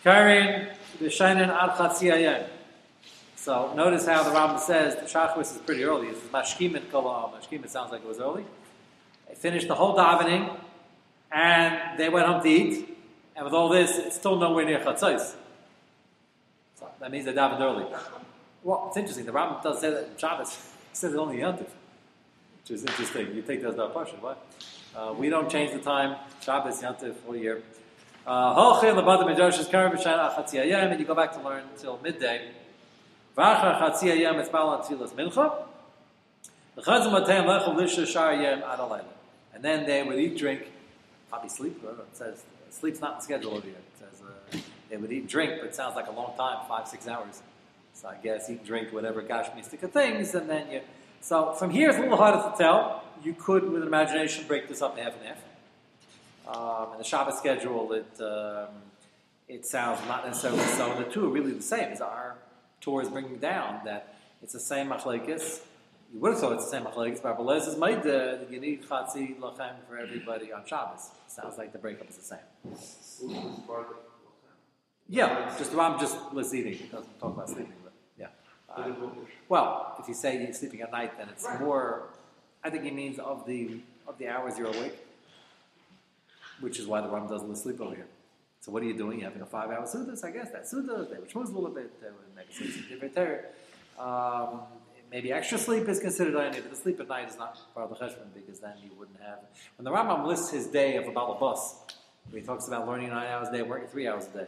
Kairin, 0.05 0.67
v'shainin 1.01 1.50
ad 1.50 1.72
chatziyayim. 1.72 2.48
So 3.41 3.74
notice 3.74 4.05
how 4.05 4.21
the 4.21 4.29
Rambam 4.29 4.60
says 4.60 4.98
the 4.98 5.01
Shachris 5.01 5.55
is 5.55 5.57
pretty 5.65 5.83
early. 5.83 6.10
It's 6.10 6.19
Mashkimin 6.27 6.91
Kol 6.91 7.33
Mashkimin 7.36 7.67
sounds 7.69 7.91
like 7.91 8.03
it 8.03 8.07
was 8.07 8.19
early. 8.19 8.45
They 9.27 9.33
finished 9.33 9.67
the 9.67 9.74
whole 9.74 9.98
davening, 9.98 10.60
and 11.31 11.98
they 11.98 12.07
went 12.07 12.27
home 12.27 12.43
to 12.43 12.48
eat. 12.48 12.88
And 13.36 13.43
with 13.43 13.55
all 13.55 13.67
this, 13.67 13.98
it's 13.98 14.15
still 14.15 14.36
nowhere 14.36 14.63
near 14.63 14.77
Chatzos. 14.77 15.33
So 16.75 16.88
that 17.00 17.10
means 17.10 17.25
they 17.25 17.33
davened 17.33 17.62
early. 17.62 17.88
Well, 18.62 18.86
it's 18.89 18.98
interesting. 18.98 19.25
The 19.25 19.31
Rambam 19.31 19.63
does 19.63 19.81
say 19.81 19.89
that 19.89 20.10
in 20.12 20.17
Shabbos. 20.17 20.60
He 20.91 20.98
says 20.98 21.13
it 21.13 21.17
only 21.17 21.38
Yantiv, 21.38 21.69
which 22.60 22.69
is 22.69 22.83
interesting. 22.83 23.33
You 23.33 23.41
take 23.41 23.62
that 23.62 23.69
as 23.69 23.79
our 23.79 23.89
question. 23.89 24.21
What? 24.21 24.45
Uh, 24.93 25.15
we 25.17 25.29
don't 25.29 25.50
change 25.50 25.71
the 25.71 25.79
time. 25.79 26.17
Shabbos 26.41 26.79
Yantiv 26.81 27.15
all 27.25 27.36
year. 27.36 27.63
Achatziyayim, 30.36 30.91
and 30.91 31.00
you 31.00 31.07
go 31.07 31.15
back 31.15 31.31
to 31.31 31.41
learn 31.41 31.63
until 31.74 31.98
midday. 32.03 32.51
V'achar 33.38 33.80
chatziyayim 33.80 34.44
etzbal 34.44 34.82
atzilas 34.82 35.14
mincha. 35.14 35.66
L'chazim 36.76 37.14
atem 37.14 37.46
lechem 37.46 37.76
lisha 37.76 38.06
shar 38.06 38.34
yem 38.34 38.64
ad. 38.64 39.06
And 39.54 39.64
then 39.64 39.86
they 39.86 40.04
would 40.04 40.18
eat, 40.18 40.38
drink, 40.38 40.72
probably 41.30 41.50
sleep. 41.50 41.82
Whatever 41.84 42.04
it 42.04 42.18
says, 42.18 42.44
sleep's 42.70 43.00
not 43.00 43.16
in 43.16 43.22
schedule 43.22 43.52
over 43.52 43.68
here. 43.68 43.76
It 43.76 44.00
says 44.00 44.22
uh, 44.22 44.58
they 44.90 44.98
would 44.98 45.12
eat, 45.12 45.28
drink, 45.28 45.54
but 45.60 45.68
it 45.68 45.76
sounds 45.76 45.96
like 45.96 46.08
a 46.08 46.12
long 46.12 46.34
time, 46.38 46.66
five, 46.68 46.88
six 46.88 47.08
hours. 47.08 47.42
So 47.94 48.08
I 48.08 48.16
guess 48.16 48.50
eat, 48.50 48.66
drink, 48.66 48.92
whatever 48.92 49.22
gosh 49.22 49.48
mystica 49.56 49.88
things, 49.88 50.34
and 50.34 50.50
then 50.50 50.72
you. 50.72 50.82
So 51.20 51.54
from 51.54 51.70
here, 51.70 51.90
it's 51.90 52.00
a 52.00 52.02
little 52.02 52.18
harder 52.18 52.50
to 52.50 52.58
tell. 52.58 53.04
You 53.24 53.34
could, 53.34 53.70
with 53.70 53.84
imagination, 53.84 54.46
break 54.48 54.68
this 54.68 54.82
up 54.82 54.98
in 54.98 55.04
half 55.04 55.14
and 55.18 55.28
half. 55.28 55.38
Um, 56.48 56.94
in 56.94 56.98
the 56.98 57.04
Shabbat 57.04 57.38
schedule, 57.38 57.94
it 57.94 58.22
um, 58.22 58.70
it 59.48 59.66
sounds 59.66 60.00
not 60.08 60.26
necessarily 60.26 60.64
so. 60.64 60.96
The 60.98 61.04
two 61.04 61.26
are 61.26 61.30
really 61.30 61.52
the 61.52 61.62
same. 61.62 61.92
As 61.92 62.02
our 62.02 62.36
Torah 62.82 63.06
is 63.06 63.10
bringing 63.10 63.38
down 63.38 63.82
that 63.86 64.16
it's 64.42 64.54
the 64.54 64.60
same 64.60 64.90
machlekes. 64.90 65.62
You 66.12 66.20
would 66.20 66.32
have 66.32 66.42
thought 66.42 66.54
it's 66.54 66.66
the 66.66 66.72
same 66.72 66.84
machlekes, 66.84 67.22
but 67.22 67.38
Belez 67.38 67.68
is 67.68 67.78
made 67.78 68.04
the 68.04 68.46
you 68.50 68.60
need 68.60 68.84
chatzi 68.84 69.40
lachem 69.40 69.76
for 69.88 69.98
everybody 69.98 70.52
on 70.52 70.66
Shabbos. 70.66 71.12
Sounds 71.28 71.58
like 71.58 71.72
the 71.72 71.80
breakup 71.80 72.10
is 72.10 72.18
the 72.18 72.24
same. 72.24 72.40
Yeah, 75.08 75.54
just 75.58 75.74
I'm 75.76 76.00
just 76.00 76.18
less 76.34 76.54
eating. 76.54 76.74
It 76.74 76.92
doesn't 76.92 77.20
talk 77.20 77.34
about 77.34 77.50
sleeping, 77.50 77.74
but 77.84 77.94
yeah. 78.18 78.28
Uh, 78.70 78.92
well, 79.48 79.96
if 80.00 80.08
you 80.08 80.14
say 80.14 80.42
you're 80.42 80.54
sleeping 80.54 80.82
at 80.82 80.92
night, 80.92 81.18
then 81.18 81.30
it's 81.30 81.48
more. 81.60 82.10
I 82.64 82.70
think 82.70 82.84
he 82.84 82.92
means 82.92 83.20
of 83.20 83.46
the 83.46 83.80
of 84.08 84.18
the 84.18 84.28
hours 84.28 84.58
you're 84.58 84.68
awake, 84.68 84.98
which 86.60 86.80
is 86.80 86.88
why 86.88 87.02
the 87.02 87.10
Ram 87.10 87.28
doesn't 87.28 87.56
sleep 87.58 87.80
over 87.80 87.96
here. 87.96 88.08
So 88.62 88.72
what 88.72 88.84
are 88.84 88.86
you 88.86 88.96
doing? 88.96 89.20
You're 89.20 89.30
having 89.30 89.41
a 89.41 89.46
five-hour 89.48 89.86
sudas, 89.88 90.24
I 90.24 90.30
guess. 90.30 90.51
that 90.51 90.63
sudas. 90.63 91.10
They 91.10 91.18
would 91.18 91.30
schmooze 91.30 91.50
a 91.50 91.58
little 91.58 91.72
bit. 91.72 92.00
They 92.00 92.08
would 92.08 92.36
make 92.36 92.48
a 92.50 93.08
different 93.08 93.46
um, 94.00 94.62
Maybe 95.12 95.34
extra 95.34 95.58
sleep 95.58 95.89
is 95.89 96.00
considered 96.00 96.36
only, 96.36 96.62
but 96.62 96.70
the 96.70 96.75
sleep 96.75 97.00
at 97.01 97.10
night 97.10 97.27
is 97.27 97.38
not 97.38 97.60
part 97.74 97.91
of 97.91 97.98
the 97.98 98.06
cheshbon 98.06 98.34
because 98.34 98.60
then 98.60 98.74
you 98.82 98.91
wouldn't 98.98 99.20
have. 99.20 99.39
When 99.77 99.84
the 99.84 99.91
Rambam 99.91 100.25
lists 100.25 100.51
his 100.51 100.68
day 100.68 100.96
of 100.96 101.08
about 101.08 101.32
a 101.32 101.46
where 102.30 102.39
he 102.39 102.41
talks 102.41 102.68
about 102.68 102.88
learning 102.88 103.10
nine 103.10 103.27
hours 103.27 103.50
a 103.50 103.51
day, 103.51 103.62
working 103.62 103.89
three 103.89 104.08
hours 104.08 104.27
a 104.34 104.38
day. 104.38 104.48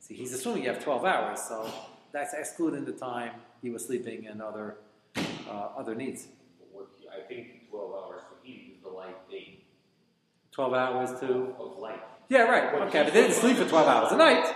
See, 0.00 0.14
he's 0.14 0.34
assuming 0.34 0.64
you 0.64 0.68
have 0.68 0.84
12 0.84 1.04
hours, 1.06 1.40
so 1.40 1.72
that's 2.12 2.34
excluding 2.34 2.84
the 2.84 2.92
time 2.92 3.32
he 3.62 3.70
was 3.70 3.86
sleeping 3.86 4.26
and 4.26 4.42
other 4.42 4.76
uh, 5.16 5.68
other 5.78 5.94
needs. 5.94 6.26
What, 6.72 6.88
I 7.10 7.26
think 7.26 7.70
12 7.70 7.94
hours 7.94 8.22
for 8.28 8.46
him 8.46 8.72
is 8.76 8.82
the 8.82 8.90
light 8.90 9.30
day 9.30 9.60
12 10.52 10.74
hours 10.74 11.20
to. 11.20 11.54
of 11.58 11.78
light. 11.78 12.02
Yeah, 12.32 12.44
right. 12.44 12.72
Okay, 12.88 13.02
but 13.02 13.12
they 13.12 13.20
didn't 13.20 13.36
sleep 13.36 13.58
for 13.58 13.68
12 13.68 13.86
hours 13.86 14.10
a 14.10 14.16
night. 14.16 14.54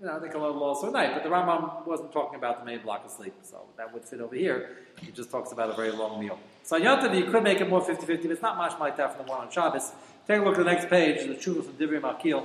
You 0.00 0.06
know, 0.06 0.18
they 0.18 0.28
can 0.28 0.40
learn 0.40 0.56
also 0.56 0.88
a 0.88 0.90
night. 0.90 1.14
But 1.14 1.22
the 1.22 1.28
Rambam 1.28 1.86
wasn't 1.86 2.10
talking 2.10 2.34
about 2.34 2.58
the 2.58 2.64
main 2.64 2.82
block 2.82 3.04
of 3.04 3.12
sleep, 3.12 3.34
so 3.42 3.66
that 3.76 3.94
would 3.94 4.04
fit 4.04 4.20
over 4.20 4.34
here. 4.34 4.78
He 5.00 5.12
just 5.12 5.30
talks 5.30 5.52
about 5.52 5.70
a 5.70 5.74
very 5.74 5.92
long 5.92 6.18
meal. 6.18 6.36
So 6.64 6.76
Yantav, 6.76 7.16
you 7.16 7.30
could 7.30 7.44
make 7.44 7.60
it 7.60 7.68
more 7.68 7.80
50 7.80 8.06
50, 8.06 8.26
but 8.26 8.32
it's 8.32 8.42
not 8.42 8.56
much 8.56 8.76
like 8.80 8.96
that 8.96 9.16
from 9.16 9.24
the 9.24 9.30
one 9.30 9.40
on 9.40 9.52
Shabbos. 9.52 9.92
Take 10.26 10.40
a 10.40 10.44
look 10.44 10.54
at 10.54 10.64
the 10.64 10.72
next 10.72 10.90
page, 10.90 11.24
the 11.28 11.34
Tshuva 11.34 11.64
from 11.64 11.74
Divrei 11.74 12.00
Malkiel, 12.00 12.44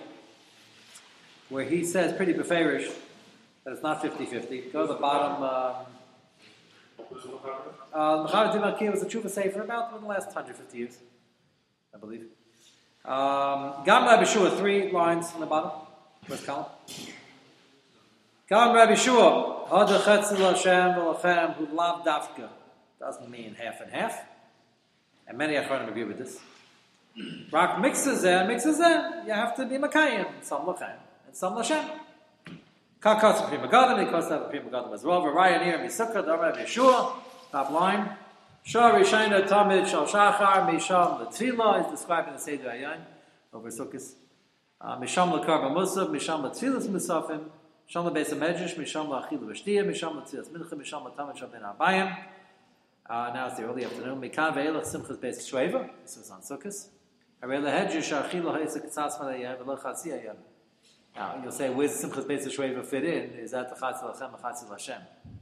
where 1.50 1.64
he 1.64 1.84
says 1.84 2.16
pretty 2.16 2.36
beferish 2.36 2.88
that 3.64 3.74
it's 3.74 3.82
not 3.82 4.00
50 4.00 4.26
50. 4.28 4.62
Go 4.72 4.86
to 4.86 4.94
the 4.94 5.00
bottom. 5.00 5.42
Um, 5.42 5.88
uh, 7.94 8.28
Makil 8.28 8.92
was 8.92 9.02
a 9.02 9.08
Tshuva 9.08 9.32
Sefer 9.32 9.62
about 9.64 9.96
in 9.96 10.02
the 10.02 10.08
last 10.08 10.28
150 10.28 10.78
years, 10.78 11.00
I 11.96 11.98
believe. 11.98 12.28
Um, 13.08 13.86
Gam 13.86 14.04
Rabbi 14.04 14.26
Shua, 14.26 14.52
three 14.52 14.92
lines 14.92 15.34
in 15.34 15.40
the 15.40 15.46
bottom, 15.46 15.72
first 16.28 16.46
column. 16.46 16.66
Gam 18.50 18.76
Rabbi 18.76 18.96
Shua, 18.96 19.66
Hada 19.70 19.98
Chetzel 20.02 20.38
Hashem 20.38 21.00
V'Lachem 21.00 21.54
Hu 21.54 21.74
Lav 21.74 22.04
Dafka. 22.04 22.50
Doesn't 23.00 23.30
mean 23.30 23.56
half 23.56 23.80
and 23.80 23.94
half. 23.94 24.20
And 25.26 25.38
many 25.38 25.54
Achronim 25.54 25.88
agree 25.88 26.04
with 26.04 26.18
this. 26.18 26.38
Rak 27.50 27.80
mixes 27.80 28.24
there, 28.24 28.46
mixes 28.46 28.78
there. 28.78 29.24
You 29.26 29.32
have 29.32 29.56
to 29.56 29.66
be 29.66 29.78
Makayim, 29.78 30.28
some 30.42 30.64
Lachem, 30.64 30.98
and 31.28 31.34
some 31.34 31.54
Lashem. 31.54 31.90
Kakos 33.02 33.48
Pri 33.48 33.58
Megadim, 33.58 34.04
because 34.04 34.28
have 34.28 34.42
a 34.42 34.50
Pri 34.50 34.60
Megadim 34.60 34.94
as 34.94 35.06
well. 35.06 35.22
Raya 35.22 35.64
Nir 35.64 35.78
Misukah, 35.78 36.28
Rabbi 36.28 36.66
Shua, 36.66 37.14
top 37.54 37.72
line. 37.72 38.18
Shah 38.68 38.92
Rishayna 38.92 39.48
Tamid 39.48 39.88
Shal 39.88 40.06
Shachar 40.06 40.70
Misham 40.70 41.26
Latvila 41.26 41.86
is 41.86 41.90
describing 41.90 42.34
the 42.34 42.38
Seder 42.38 42.68
Ayan 42.68 43.00
over 43.54 43.70
Sukkot. 43.70 44.14
Uh, 44.82 45.00
Misham 45.00 45.32
Lakarba 45.32 45.72
Musaf, 45.72 46.10
Misham 46.10 46.42
Latfilas 46.44 46.86
Musafim, 46.90 47.46
Misham 47.90 48.14
Beis 48.14 48.34
Medrash, 48.34 48.76
Misham 48.76 49.08
Lachil 49.08 49.40
Vashtia, 49.40 49.86
Misham 49.86 50.22
Latzilas 50.22 50.50
Mincha, 50.50 50.74
Misham 50.74 51.10
Latamid 51.10 51.38
Shabin 51.38 51.78
Abayim. 51.78 52.14
Uh, 53.10 53.32
now 53.34 53.48
it's 53.48 53.56
the 53.56 53.64
early 53.64 53.86
afternoon. 53.86 54.20
Mikan 54.20 54.54
Ve'elach 54.54 54.84
Simchas 54.84 55.16
Beis 55.16 55.50
Shveva. 55.50 55.90
This 56.04 56.18
was 56.18 56.30
on 56.30 56.42
Sukkot. 56.42 56.90
Arela 57.42 57.72
Hedjish 57.72 58.22
Achila 58.22 58.52
Ha'isa 58.56 58.82
Kitzatz 58.82 59.18
Malayah 59.18 59.58
V'lo 59.64 59.82
Chatzi 59.82 60.08
Ayam. 60.08 60.36
Now 61.16 61.40
you'll 61.42 61.54
say, 61.54 61.70
where's 61.70 61.92
Simchas 61.92 62.26
Beis 62.26 62.46
Shveva 62.46 62.86
fit 62.86 63.06
in? 63.06 63.30
Is 63.40 63.52
that 63.52 63.70
the 63.70 63.80
Chatzi 63.80 64.04
Lachem, 64.04 64.34
the 64.34 64.38
Chatzi 64.40 64.70
Lashem? 64.70 65.37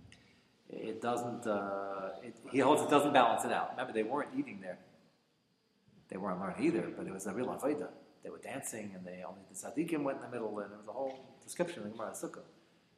It 0.69 1.01
doesn't. 1.01 1.47
Uh, 1.47 2.09
it, 2.23 2.35
he 2.51 2.59
holds 2.59 2.81
it 2.81 2.89
doesn't 2.89 3.13
balance 3.13 3.45
it 3.45 3.51
out. 3.51 3.71
Remember, 3.71 3.93
they 3.93 4.03
weren't 4.03 4.29
eating 4.37 4.59
there. 4.61 4.77
They 6.09 6.17
weren't 6.17 6.39
learning 6.39 6.63
either, 6.65 6.87
but 6.95 7.07
it 7.07 7.13
was 7.13 7.25
a 7.27 7.33
real 7.33 7.47
avodah. 7.47 7.89
They 8.23 8.29
were 8.29 8.39
dancing, 8.39 8.91
and 8.95 9.05
they 9.05 9.23
only 9.27 9.41
the 9.49 9.55
tzaddikim 9.55 10.03
went 10.03 10.17
in 10.17 10.23
the 10.23 10.29
middle, 10.29 10.57
and 10.59 10.71
it 10.71 10.77
was 10.77 10.87
a 10.87 10.91
whole 10.91 11.19
description 11.43 11.79
of 11.79 11.85
the 11.85 11.91
Gemara 11.91 12.11
Sukkah. 12.11 12.43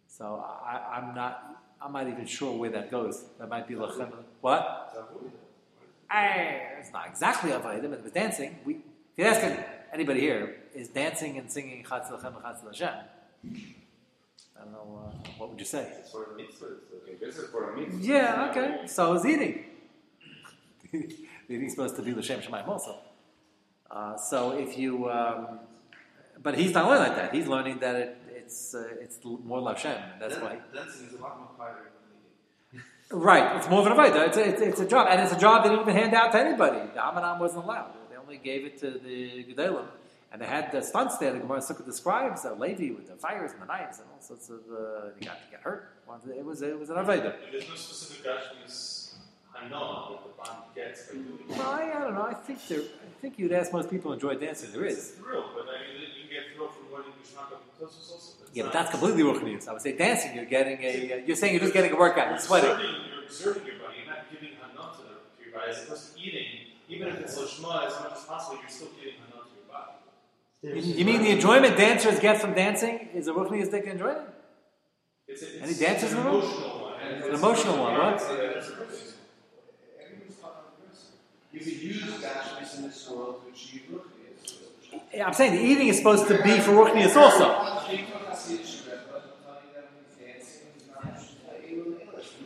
So 0.08 0.44
I, 0.46 0.98
I'm 0.98 1.16
not. 1.16 1.64
I'm 1.80 1.94
not 1.94 2.08
even 2.08 2.26
sure 2.26 2.58
where 2.58 2.72
that 2.72 2.90
goes. 2.90 3.26
That 3.40 3.50
might 3.50 3.68
be 3.68 3.76
lachem. 3.76 4.12
What? 4.42 5.24
I, 6.10 6.26
it's 6.80 6.92
not 6.92 7.08
exactly 7.08 7.52
avodah, 7.52 7.90
but 7.90 8.00
it 8.00 8.04
was 8.04 8.12
dancing. 8.12 8.58
We, 8.66 8.76
if 8.76 8.80
you 9.18 9.26
ask 9.26 9.42
anybody 9.94 10.22
here, 10.22 10.56
is 10.74 10.88
dancing 10.88 11.38
and 11.38 11.52
singing 11.52 11.84
Chatz 11.88 12.10
Lachem 12.10 12.34
and 12.36 12.76
Chatz? 12.76 13.04
I 14.60 14.64
don't 14.64 14.74
know. 14.74 15.02
Uh, 15.06 15.30
what 15.38 15.50
would 15.50 15.60
you 15.60 15.66
say? 15.66 15.92
It's 16.00 16.12
for 16.12 16.34
a 16.34 16.38
mitzvah. 16.38 16.66
Okay, 17.04 17.16
this 17.20 17.38
is 17.38 17.50
for 17.50 17.74
a 17.74 17.78
mitzvah. 17.78 18.04
Yeah, 18.04 18.48
okay. 18.50 18.88
So 18.88 19.14
is 19.14 19.26
eating. 19.26 19.66
eating 21.50 21.70
supposed 21.70 21.96
to 21.98 22.02
be 22.02 22.12
the 22.12 22.22
Shem 22.22 22.42
Shemaim 22.42 22.68
also. 22.68 22.96
Uh, 23.90 24.18
so 24.18 24.52
if 24.52 24.78
you, 24.78 25.10
um, 25.10 25.60
but 26.42 26.58
he's 26.58 26.74
not 26.74 26.88
learning 26.88 27.08
like 27.08 27.16
that. 27.16 27.34
He's 27.34 27.48
learning 27.48 27.80
that 27.80 27.96
it, 27.96 28.18
it's 28.30 28.76
uh, 28.76 28.88
it's 29.00 29.20
more 29.24 29.60
Lashem. 29.60 30.20
That's 30.20 30.36
why. 30.36 30.58
Dancing 30.74 31.08
is 31.08 31.14
a 31.14 31.22
lot 31.22 31.38
more 31.40 31.48
quieter 31.48 31.92
than 32.72 32.80
eating. 32.80 33.20
Right. 33.20 33.56
It's 33.58 33.70
more 33.70 33.82
of 33.82 33.88
an 33.88 33.94
avodah. 33.94 34.28
It's 34.28 34.38
a, 34.38 34.50
it's, 34.50 34.62
it's 34.62 34.80
a 34.82 34.88
job, 34.88 35.08
and 35.10 35.22
it's 35.22 35.34
a 35.34 35.40
job 35.40 35.64
they 35.64 35.70
didn't 35.70 35.84
even 35.84 35.96
hand 35.96 36.14
out 36.14 36.32
to 36.34 36.40
anybody. 36.40 36.80
The 36.94 37.00
Hamanam 37.00 37.40
wasn't 37.40 37.64
allowed. 37.64 37.94
They 38.10 38.18
only 38.18 38.38
gave 38.38 38.66
it 38.66 38.78
to 38.80 38.92
the 38.92 39.46
Gedalim. 39.46 39.86
And 40.32 40.42
they 40.42 40.46
had 40.46 40.72
the 40.72 40.82
stunts 40.82 41.18
there. 41.18 41.32
The 41.34 41.40
Gemara 41.40 41.60
Sukkah 41.60 41.86
describes 41.86 42.44
uh, 42.46 42.54
Levi 42.56 42.94
with 42.94 43.08
the 43.08 43.16
fires 43.16 43.54
and 43.54 43.62
the 43.62 43.66
knives 43.66 44.00
and 44.00 44.08
all 44.14 44.22
sorts 44.22 44.50
of. 44.50 44.60
Uh, 44.70 45.10
he 45.18 45.26
got 45.26 45.42
to 45.44 45.50
get 45.50 45.62
hurt. 45.62 45.94
It 46.36 46.44
was 46.46 46.62
it 46.62 46.78
was 46.78 46.90
an 46.90 46.98
avodah. 46.98 47.36
There's 47.52 47.68
no 47.68 47.76
specific 47.76 48.26
Gashmis 48.26 49.14
Hanon 49.56 50.12
that 50.12 50.24
the 50.24 50.44
band 50.44 50.64
gets 50.76 51.06
by 51.08 51.14
doing 51.14 51.40
it. 51.50 51.60
I, 51.60 51.92
I 51.98 52.04
don't 52.04 52.14
know. 52.14 52.24
I 52.24 52.34
think 52.34 52.60
there. 52.68 52.80
I 52.82 53.20
think 53.22 53.40
you'd 53.40 53.52
ask 53.54 53.72
most 53.74 53.90
people 53.90 54.14
enjoy 54.14 54.36
dancing. 54.36 54.72
there 54.72 54.86
is. 54.86 54.98
It's 54.98 55.10
thrill, 55.12 55.46
but 55.56 55.66
I 55.68 55.80
mean, 55.82 56.02
you 56.22 56.30
get 56.30 56.56
thrill 56.56 56.68
from 56.70 56.92
learning 56.94 57.14
Mishnah 57.20 57.42
Tosus 57.80 58.12
also. 58.12 58.34
It's 58.44 58.52
Yeah, 58.54 58.64
but 58.64 58.74
that's 58.74 58.92
completely 58.92 59.24
ruchnius. 59.24 59.68
I 59.68 59.74
would 59.74 59.82
say 59.82 59.98
dancing. 59.98 60.36
You're 60.36 60.46
getting 60.46 60.78
a. 60.84 61.24
You're 61.26 61.36
saying 61.38 61.54
you're 61.54 61.62
just 61.62 61.74
getting 61.74 61.94
a 61.94 61.98
workout. 61.98 62.30
You're 62.30 62.40
sweating. 62.40 62.70
You're 62.70 63.24
exerting 63.24 63.66
your 63.66 63.80
body. 63.80 63.96
You're 64.06 64.14
not 64.14 64.30
giving 64.30 64.56
Hanon 64.62 64.92
to, 64.98 65.02
the, 65.04 65.16
to 65.16 65.50
your 65.50 65.58
body. 65.58 65.72
As 65.72 65.84
opposed 65.84 66.16
to 66.16 66.22
eating, 66.22 66.46
even 66.90 67.08
if 67.08 67.20
it's 67.22 67.38
Lashma, 67.38 67.88
as 67.88 67.94
much 68.04 68.14
as 68.18 68.26
possible, 68.26 68.60
you're 68.60 68.70
still 68.70 68.90
giving 69.00 69.14
Hanon 69.14 69.16
to 69.16 69.16
your 69.16 69.22
body. 69.22 69.27
You, 70.64 70.74
you 70.76 71.06
mean 71.06 71.22
the 71.22 71.30
enjoyment 71.32 71.78
dancers 71.78 72.20
get 72.20 72.42
from 72.42 72.54
dancing 72.54 73.10
is 73.14 73.28
a 73.28 73.32
ruchnius 73.34 73.70
they 73.72 73.82
can 73.82 73.92
enjoy 73.92 74.10
it? 74.12 74.22
It's, 75.28 75.42
a, 75.44 75.46
it's 75.46 75.64
Any 75.64 75.74
dancers 75.76 76.12
an 76.14 76.18
in 76.20 76.24
the 76.24 76.30
room? 76.32 76.42
emotional 76.42 76.82
one. 76.82 76.94
And 77.02 77.24
An 77.24 77.34
emotional 77.36 77.78
one, 77.78 77.94
what? 77.98 78.14
It's 78.16 78.24
a- 78.24 78.32
Everyone's 78.32 78.76
talking. 80.42 80.64
You 81.54 81.60
could 81.60 81.74
use 81.74 82.04
Gashmis 82.04 82.78
in 82.78 82.84
this 82.84 83.10
world 83.10 83.42
to 83.46 83.52
achieve 83.52 83.84
ruchnias. 83.92 84.54
Yeah, 85.14 85.28
I'm 85.28 85.34
saying 85.34 85.54
the 85.56 85.62
eating 85.62 85.88
is 85.90 85.98
supposed 85.98 86.28
to 86.28 86.42
be 86.42 86.60
for 86.60 86.72
ruchnius 86.72 87.16
also. 87.16 87.46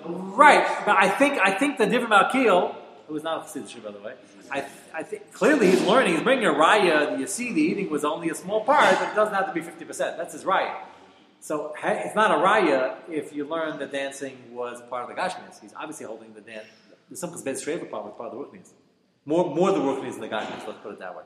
Right, 0.03 0.65
but 0.85 0.97
I 0.97 1.09
think 1.09 1.39
I 1.43 1.51
think 1.51 1.77
the 1.77 1.85
Divrei 1.85 2.07
Malkiel, 2.09 2.75
who 3.11 3.17
is 3.17 3.23
not 3.23 3.39
a 3.39 3.59
Chassid 3.59 3.83
by 3.83 3.91
the 3.91 3.99
way, 3.99 4.13
I, 4.49 4.65
I 4.93 5.03
think 5.03 5.33
clearly 5.33 5.69
he's 5.71 5.81
learning. 5.81 6.13
He's 6.13 6.23
bringing 6.23 6.45
a 6.45 6.53
raya. 6.53 7.19
You 7.19 7.27
see, 7.27 7.51
the 7.51 7.59
eating 7.59 7.89
was 7.89 8.05
only 8.05 8.29
a 8.29 8.35
small 8.35 8.63
part, 8.63 8.97
but 8.99 9.09
it 9.09 9.15
doesn't 9.15 9.33
have 9.33 9.47
to 9.47 9.53
be 9.53 9.61
fifty 9.61 9.83
percent. 9.83 10.15
That's 10.17 10.31
his 10.31 10.45
raya. 10.45 10.73
So 11.41 11.73
it's 11.83 12.15
not 12.15 12.31
a 12.31 12.35
raya 12.35 12.95
if 13.09 13.33
you 13.33 13.45
learn 13.45 13.79
that 13.79 13.91
dancing 13.91 14.37
was 14.53 14.81
part 14.89 15.03
of 15.03 15.09
the 15.13 15.21
Gashmis. 15.21 15.59
He's 15.59 15.73
obviously 15.75 16.05
holding 16.05 16.33
the 16.33 16.39
dance. 16.39 16.67
The 17.09 17.17
Simchas 17.17 17.43
Ben 17.43 17.55
Shreva 17.55 17.91
part 17.91 18.05
was 18.05 18.13
part 18.17 18.31
of 18.31 18.39
the 18.39 18.45
Ruchnis. 18.45 18.69
More 19.25 19.53
more 19.53 19.73
the 19.73 19.79
Ruchnis 19.79 20.13
than 20.13 20.21
the 20.21 20.29
Gashmis. 20.29 20.65
Let's 20.65 20.79
put 20.81 20.93
it 20.93 20.99
that 20.99 21.13
way. 21.13 21.23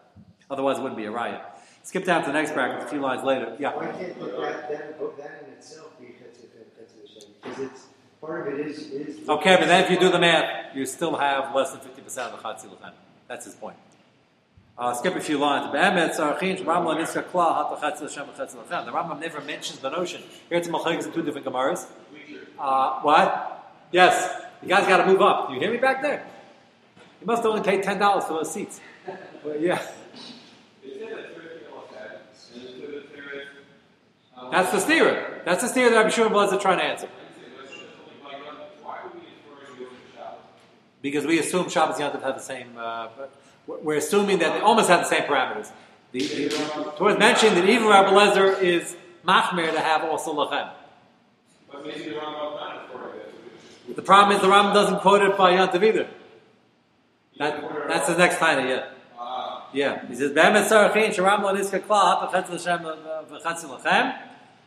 Otherwise, 0.49 0.79
it 0.79 0.81
wouldn't 0.81 0.97
be 0.97 1.05
a 1.05 1.11
raya. 1.11 1.41
Skip 1.83 2.03
down 2.03 2.21
to 2.21 2.27
the 2.27 2.33
next 2.33 2.53
bracket. 2.53 2.83
A 2.83 2.87
few 2.87 2.99
lines 2.99 3.23
later. 3.23 3.55
Yeah. 3.59 3.75
Why 3.75 3.85
can't 3.91 4.19
that, 4.19 4.69
that, 4.69 5.17
that 5.17 5.43
in 5.45 5.53
itself 5.53 5.99
be 5.99 6.15
Because 7.43 7.59
it's, 7.59 7.81
part 8.25 8.47
of 8.47 8.53
it 8.53 8.67
is, 8.67 8.91
is. 8.91 9.29
Okay, 9.29 9.55
but 9.57 9.67
then 9.67 9.83
if 9.83 9.89
you 9.91 9.99
do 9.99 10.09
the 10.09 10.19
math, 10.19 10.75
you 10.75 10.85
still 10.85 11.15
have 11.15 11.53
less 11.55 11.71
than 11.71 11.81
50% 11.81 12.17
of 12.17 12.31
the 12.31 12.37
Chatzi 12.37 12.67
Lechem. 12.67 12.91
That's 13.27 13.45
his 13.45 13.55
point. 13.55 13.75
Uh, 14.77 14.93
skip 14.93 15.15
a 15.15 15.21
few 15.21 15.37
lines. 15.37 15.71
The 15.71 15.77
Rambam 18.91 19.19
never 19.19 19.41
mentions 19.41 19.79
the 19.79 19.89
notion. 19.89 20.21
Here 20.49 20.57
it's 20.57 20.67
Malchagis 20.67 21.05
in 21.05 21.13
two 21.13 21.21
different 21.21 21.47
Gemaras. 21.47 21.87
Uh, 22.59 22.99
what? 23.01 23.73
Yes. 23.91 24.41
You 24.61 24.67
guys 24.67 24.85
got 24.87 24.97
to 24.97 25.05
move 25.05 25.21
up. 25.21 25.47
Do 25.47 25.53
you 25.53 25.61
hear 25.61 25.71
me 25.71 25.77
back 25.77 26.01
there? 26.01 26.25
You 27.21 27.27
must 27.27 27.45
only 27.45 27.61
pay 27.61 27.79
$10 27.81 28.23
for 28.27 28.33
those 28.33 28.51
seats. 28.51 28.81
Well, 29.43 29.57
yeah. 29.57 29.81
That's 34.51 34.71
the 34.71 34.79
steer. 34.79 35.41
That's 35.45 35.61
the 35.63 35.69
steer 35.69 35.89
that 35.89 36.11
Shimon 36.11 36.33
Blaz 36.33 36.53
is 36.53 36.61
trying 36.61 36.79
to 36.79 36.83
answer. 36.83 37.07
Because 41.05 41.27
we 41.27 41.37
assume 41.37 41.69
Shabbos 41.69 41.99
and 41.99 42.11
Yom 42.11 42.19
Tov 42.19 42.23
have 42.23 42.33
the 42.33 42.41
same. 42.41 42.69
Uh, 42.75 43.09
we're- 43.67 43.99
assuming 43.99 44.39
that 44.39 44.53
they 44.55 44.59
almost 44.59 44.89
have 44.89 45.01
the 45.01 45.05
same 45.05 45.21
parameters. 45.21 45.69
The, 46.11 46.19
the, 46.19 46.93
Torah 46.97 47.15
mentioned 47.19 47.55
that 47.57 47.69
even 47.69 47.87
Rabbi 47.87 48.09
Lezer 48.09 48.59
is 48.59 48.95
machmir 49.23 49.71
to 49.71 49.79
have 49.79 50.03
also 50.03 50.33
lachem. 50.33 50.67
But 51.71 51.85
maybe 51.85 52.05
the 52.05 52.15
Rambam 52.15 52.55
not 52.55 52.91
for 52.91 53.09
it. 53.09 53.95
The 53.95 54.01
problem 54.01 54.35
is 54.35 54.41
the 54.41 54.49
Ram 54.49 54.73
doesn't 54.73 55.01
quote 55.01 55.21
it 55.21 55.37
by 55.37 55.51
Yantav 55.51 55.83
either. 55.83 56.07
That, 57.37 57.87
that's 57.87 58.07
the 58.07 58.17
next 58.17 58.39
time, 58.39 58.67
yeah. 58.67 58.87
Ah, 59.19 59.67
Yeah, 59.73 60.07
he 60.07 60.15
says, 60.15 60.31
"Be'emet 60.31 60.67
sarachin 60.67 61.13
sharam 61.13 61.43
lo 61.43 61.53
niska 61.53 61.81
klal 61.81 62.31
v'chetz 62.31 62.49
l'shem 62.49 62.79
v'chetz 62.79 63.63
l'chem," 63.63 64.17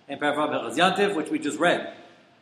in 0.06 0.18
Paragraph 0.20 0.50
Bechaz 0.50 0.76
Yantiv, 0.76 1.16
which 1.16 1.30
we 1.30 1.40
just 1.40 1.58
read. 1.58 1.94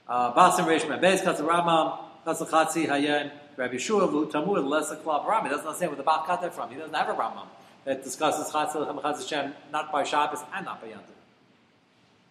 Uh, 0.07 0.35
Basim 0.35 0.67
Reish 0.67 0.83
Mebez 0.83 1.25
Katz 1.25 1.41
Ramam 1.41 1.99
Katz 2.27 2.43
Chatzi 2.43 2.87
Hayen 2.87 3.31
Rabbi 3.57 3.75
Yeshua 3.75 4.11
Vu 4.11 4.27
Tamud 4.27 4.67
Lesa 4.67 4.97
Klal 4.97 5.27
Ram. 5.27 5.45
He 5.45 5.51
doesn't 5.51 5.67
understand 5.67 5.91
where 5.91 5.97
the 5.97 6.03
Baal 6.03 6.27
got 6.27 6.43
that 6.43 6.55
from. 6.55 6.71
He 6.71 6.77
doesn't 6.77 6.95
have 6.95 7.09
a 7.09 7.15
Ramam 7.15 7.47
that 7.85 8.03
discusses 8.05 8.53
Chatz 8.53 8.75
l'chem 8.75 8.97
v'chetz 8.97 9.19
l'shem 9.19 9.55
not 9.73 9.91
by 9.93 10.05
Shabbos 10.05 10.41
and 10.55 10.67
not 10.67 10.81
by 10.81 10.89
Yantiv. 10.89 11.17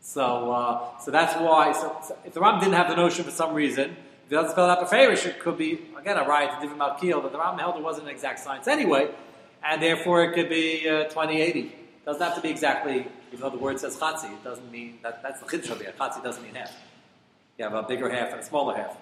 So, 0.01 0.51
uh, 0.51 0.99
so 0.99 1.09
that's 1.09 1.33
why. 1.41 1.71
So, 1.71 1.97
so 2.07 2.17
if 2.23 2.33
the 2.33 2.39
Ram 2.39 2.59
didn't 2.59 2.75
have 2.75 2.89
the 2.89 2.95
notion 2.95 3.25
for 3.25 3.31
some 3.31 3.55
reason, 3.55 3.91
if 3.91 4.29
he 4.29 4.35
doesn't 4.35 4.51
spell 4.51 4.69
it 4.69 4.77
out 4.77 4.87
beferish, 4.87 5.25
it 5.25 5.39
could 5.39 5.57
be 5.57 5.81
again 5.97 6.17
a 6.17 6.27
riot 6.27 6.51
to 6.51 6.67
Divrei 6.67 6.77
Malkiel. 6.77 7.23
But 7.23 7.31
the 7.31 7.39
Ram 7.39 7.57
held 7.57 7.77
it 7.77 7.83
wasn't 7.83 8.07
an 8.07 8.13
exact 8.13 8.39
science 8.39 8.67
anyway, 8.67 9.09
and 9.63 9.81
therefore 9.81 10.23
it 10.23 10.35
could 10.35 10.47
be 10.47 10.87
uh, 10.87 11.05
2080. 11.05 11.75
Doesn't 12.05 12.21
have 12.21 12.35
to 12.35 12.41
be 12.41 12.49
exactly. 12.49 13.07
Even 13.29 13.39
though 13.41 13.49
the 13.49 13.57
word 13.57 13.79
says 13.79 13.97
chatzi, 13.97 14.31
it 14.31 14.43
doesn't 14.43 14.71
mean 14.71 14.99
that. 15.01 15.23
That's 15.23 15.39
the 15.39 15.47
chiddush 15.47 15.71
over 15.71 15.83
here. 15.83 15.93
Chatzi 15.99 16.23
doesn't 16.23 16.43
mean 16.43 16.53
half. 16.53 16.71
You 17.57 17.63
have 17.63 17.73
a 17.73 17.81
bigger 17.81 18.09
half 18.09 18.31
and 18.31 18.41
a 18.41 18.43
smaller 18.43 18.75
half. 18.75 18.97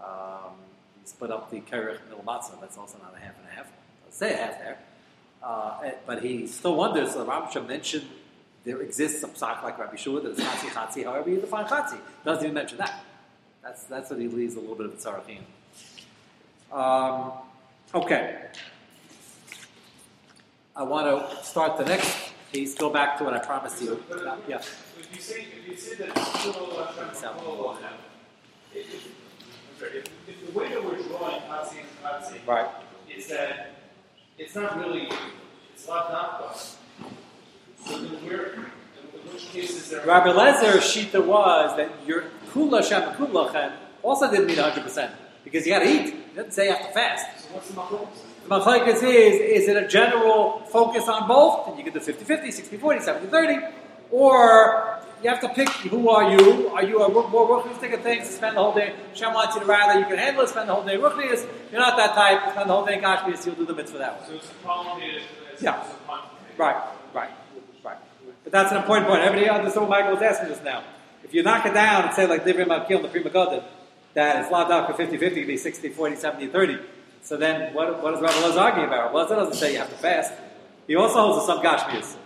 Um, 0.00 0.54
split 1.04 1.30
up 1.30 1.50
the 1.50 1.60
kerech 1.60 1.98
middle 2.08 2.24
matzah. 2.26 2.60
That's 2.60 2.78
also 2.78 2.98
not 2.98 3.14
a 3.16 3.20
half 3.20 3.36
and 3.38 3.46
a 3.46 3.50
half. 3.50 3.66
Let's 4.04 4.16
say 4.16 4.34
a 4.34 4.36
half 4.36 4.58
there. 4.58 4.78
Uh, 5.42 5.90
but 6.06 6.22
he 6.22 6.46
still 6.46 6.76
wonders. 6.76 7.12
So 7.12 7.24
the 7.24 7.30
Rambam 7.30 7.66
mentioned 7.66 8.06
there 8.64 8.80
exists 8.82 9.22
a 9.22 9.28
psak 9.28 9.62
like 9.62 9.78
Rabbi 9.78 9.96
Shua 9.96 10.20
that 10.20 10.32
is 10.32 10.38
chatzi 10.38 10.68
chatzi. 10.68 11.04
However 11.04 11.30
you 11.30 11.40
define 11.40 11.64
chatzi, 11.64 11.98
doesn't 12.24 12.44
even 12.44 12.54
mention 12.54 12.78
that. 12.78 13.04
That's 13.62 13.84
that's 13.84 14.10
what 14.10 14.20
he 14.20 14.28
leaves 14.28 14.56
a 14.56 14.60
little 14.60 14.76
bit 14.76 14.86
of 14.86 14.92
a 14.92 14.96
tzarachin. 14.96 15.40
Um, 16.72 17.32
okay. 17.94 18.46
I 20.76 20.82
want 20.82 21.06
to 21.06 21.44
start 21.44 21.76
the 21.76 21.84
next 21.84 22.32
piece. 22.52 22.74
Go 22.74 22.90
back 22.90 23.18
to 23.18 23.24
what 23.24 23.34
I 23.34 23.38
promised 23.38 23.82
you. 23.82 24.02
Yeah. 24.48 24.58
If 24.58 25.08
you 25.12 25.20
say, 25.20 25.46
if 25.58 25.68
you 25.68 25.76
say 25.76 25.96
that 25.96 26.14
if, 29.86 29.94
if, 29.94 29.94
I'm 29.94 29.94
sorry, 29.94 29.98
if, 29.98 30.06
if 30.28 30.52
the 30.52 30.58
way 30.58 30.68
that 30.68 30.84
we're 30.84 31.02
drawing 31.02 31.40
Hatzi 31.42 31.78
and 31.78 31.88
Hatzi 32.04 32.46
Right. 32.46 32.68
is 33.14 33.28
that 33.28 33.70
it's 34.38 34.54
not 34.54 34.78
really, 34.78 35.08
it's 35.74 35.88
not 35.88 36.12
not 36.12 36.56
So 36.56 37.98
then 37.98 38.24
we're, 38.26 38.52
in 38.54 38.62
which 39.32 39.48
case 39.50 39.70
is 39.70 39.90
there? 39.90 40.04
Rabbi 40.06 40.30
Lezer's 40.30 40.84
shita 40.84 41.24
was 41.24 41.76
that 41.76 41.90
your 42.06 42.24
kula 42.50 42.86
shem 42.86 43.02
kula 43.14 43.52
chen 43.52 43.72
also 44.02 44.30
didn't 44.30 44.46
mean 44.46 44.56
100 44.56 44.82
percent 44.82 45.12
because 45.44 45.66
you 45.66 45.72
got 45.72 45.80
to 45.80 45.88
eat. 45.88 46.14
It 46.14 46.36
doesn't 46.36 46.52
say 46.52 46.66
you 46.66 46.72
have 46.72 46.86
to 46.86 46.92
fast. 46.92 47.48
So 47.48 47.54
what's 47.54 47.68
the 47.68 47.74
machlokes? 47.74 48.30
The 48.48 49.06
is, 49.06 49.62
is 49.62 49.68
it 49.68 49.76
a 49.76 49.86
general 49.86 50.60
focus 50.70 51.06
on 51.08 51.28
both? 51.28 51.68
And 51.68 51.78
you 51.78 51.84
get 51.84 51.94
the 51.94 52.00
50-50, 52.00 52.48
60-40, 52.80 53.30
70-30, 53.30 53.72
or 54.10 55.00
you 55.22 55.28
have 55.28 55.40
to 55.40 55.48
pick 55.50 55.68
who 55.68 56.08
are 56.08 56.30
you? 56.30 56.68
Are 56.70 56.82
you 56.82 57.02
a 57.02 57.08
more 57.08 57.62
ruchnistic 57.62 57.92
of 57.92 58.00
things 58.02 58.26
to 58.28 58.32
spend 58.32 58.56
the 58.56 58.62
whole 58.62 58.74
day? 58.74 58.94
Shem 59.14 59.34
wants 59.34 59.54
you 59.54 59.60
to 59.60 59.66
rather 59.66 59.98
you 59.98 60.06
can 60.06 60.18
handle 60.18 60.42
it, 60.44 60.48
spend 60.48 60.68
the 60.68 60.74
whole 60.74 60.84
day 60.84 60.96
ruchnias. 60.96 61.46
You're 61.70 61.80
not 61.80 61.96
that 61.96 62.14
type, 62.14 62.52
spend 62.52 62.70
the 62.70 62.74
whole 62.74 62.86
day 62.86 62.94
in 62.94 63.00
gashmias, 63.02 63.44
you'll 63.44 63.54
do 63.54 63.66
the 63.66 63.74
mitzvah 63.74 63.98
that 63.98 64.20
way. 64.20 64.26
So 64.28 64.34
it's 64.34 64.46
a 64.48 64.52
it's 65.52 65.62
Yeah. 65.62 65.80
it's 65.82 65.90
a 65.92 65.96
quantitative. 66.06 66.58
Right, 66.58 66.76
right, 67.14 67.30
right. 67.84 67.98
But 68.44 68.52
that's 68.52 68.70
an 68.72 68.78
important 68.78 69.08
point. 69.08 69.22
Everybody 69.22 69.48
understood 69.50 69.82
what 69.82 69.90
Michael 69.90 70.12
was 70.12 70.22
asking 70.22 70.48
just 70.48 70.64
now. 70.64 70.82
If 71.22 71.34
you 71.34 71.42
knock 71.42 71.66
it 71.66 71.74
down 71.74 72.04
and 72.04 72.14
say 72.14 72.26
like 72.26 72.44
Divrei 72.44 72.64
Malkiel 72.66 72.96
and 72.96 73.04
the 73.04 73.08
Pri 73.08 73.22
Megadim, 73.22 73.62
that 74.14 74.42
it's 74.42 74.50
locked 74.50 74.72
out 74.72 74.90
for 74.90 75.00
50-50, 75.00 75.22
it'd 75.22 75.46
be 75.46 75.56
60, 75.56 75.90
40, 75.90 76.16
70, 76.16 76.46
30. 76.48 76.78
So 77.22 77.36
then 77.36 77.74
what, 77.74 78.02
what 78.02 78.14
is 78.14 78.20
Rabbi 78.20 78.46
Lez 78.46 78.56
arguing 78.56 78.88
about? 78.88 79.12
Well, 79.12 79.26
that 79.28 79.34
doesn't 79.34 79.54
say 79.54 79.72
you 79.72 79.78
have 79.78 79.90
to 79.90 79.96
fast. 79.96 80.32
He 80.86 80.96
also 80.96 81.20
holds 81.20 81.44
a 81.44 81.46
some 81.46 81.62
Gashmias. 81.62 82.16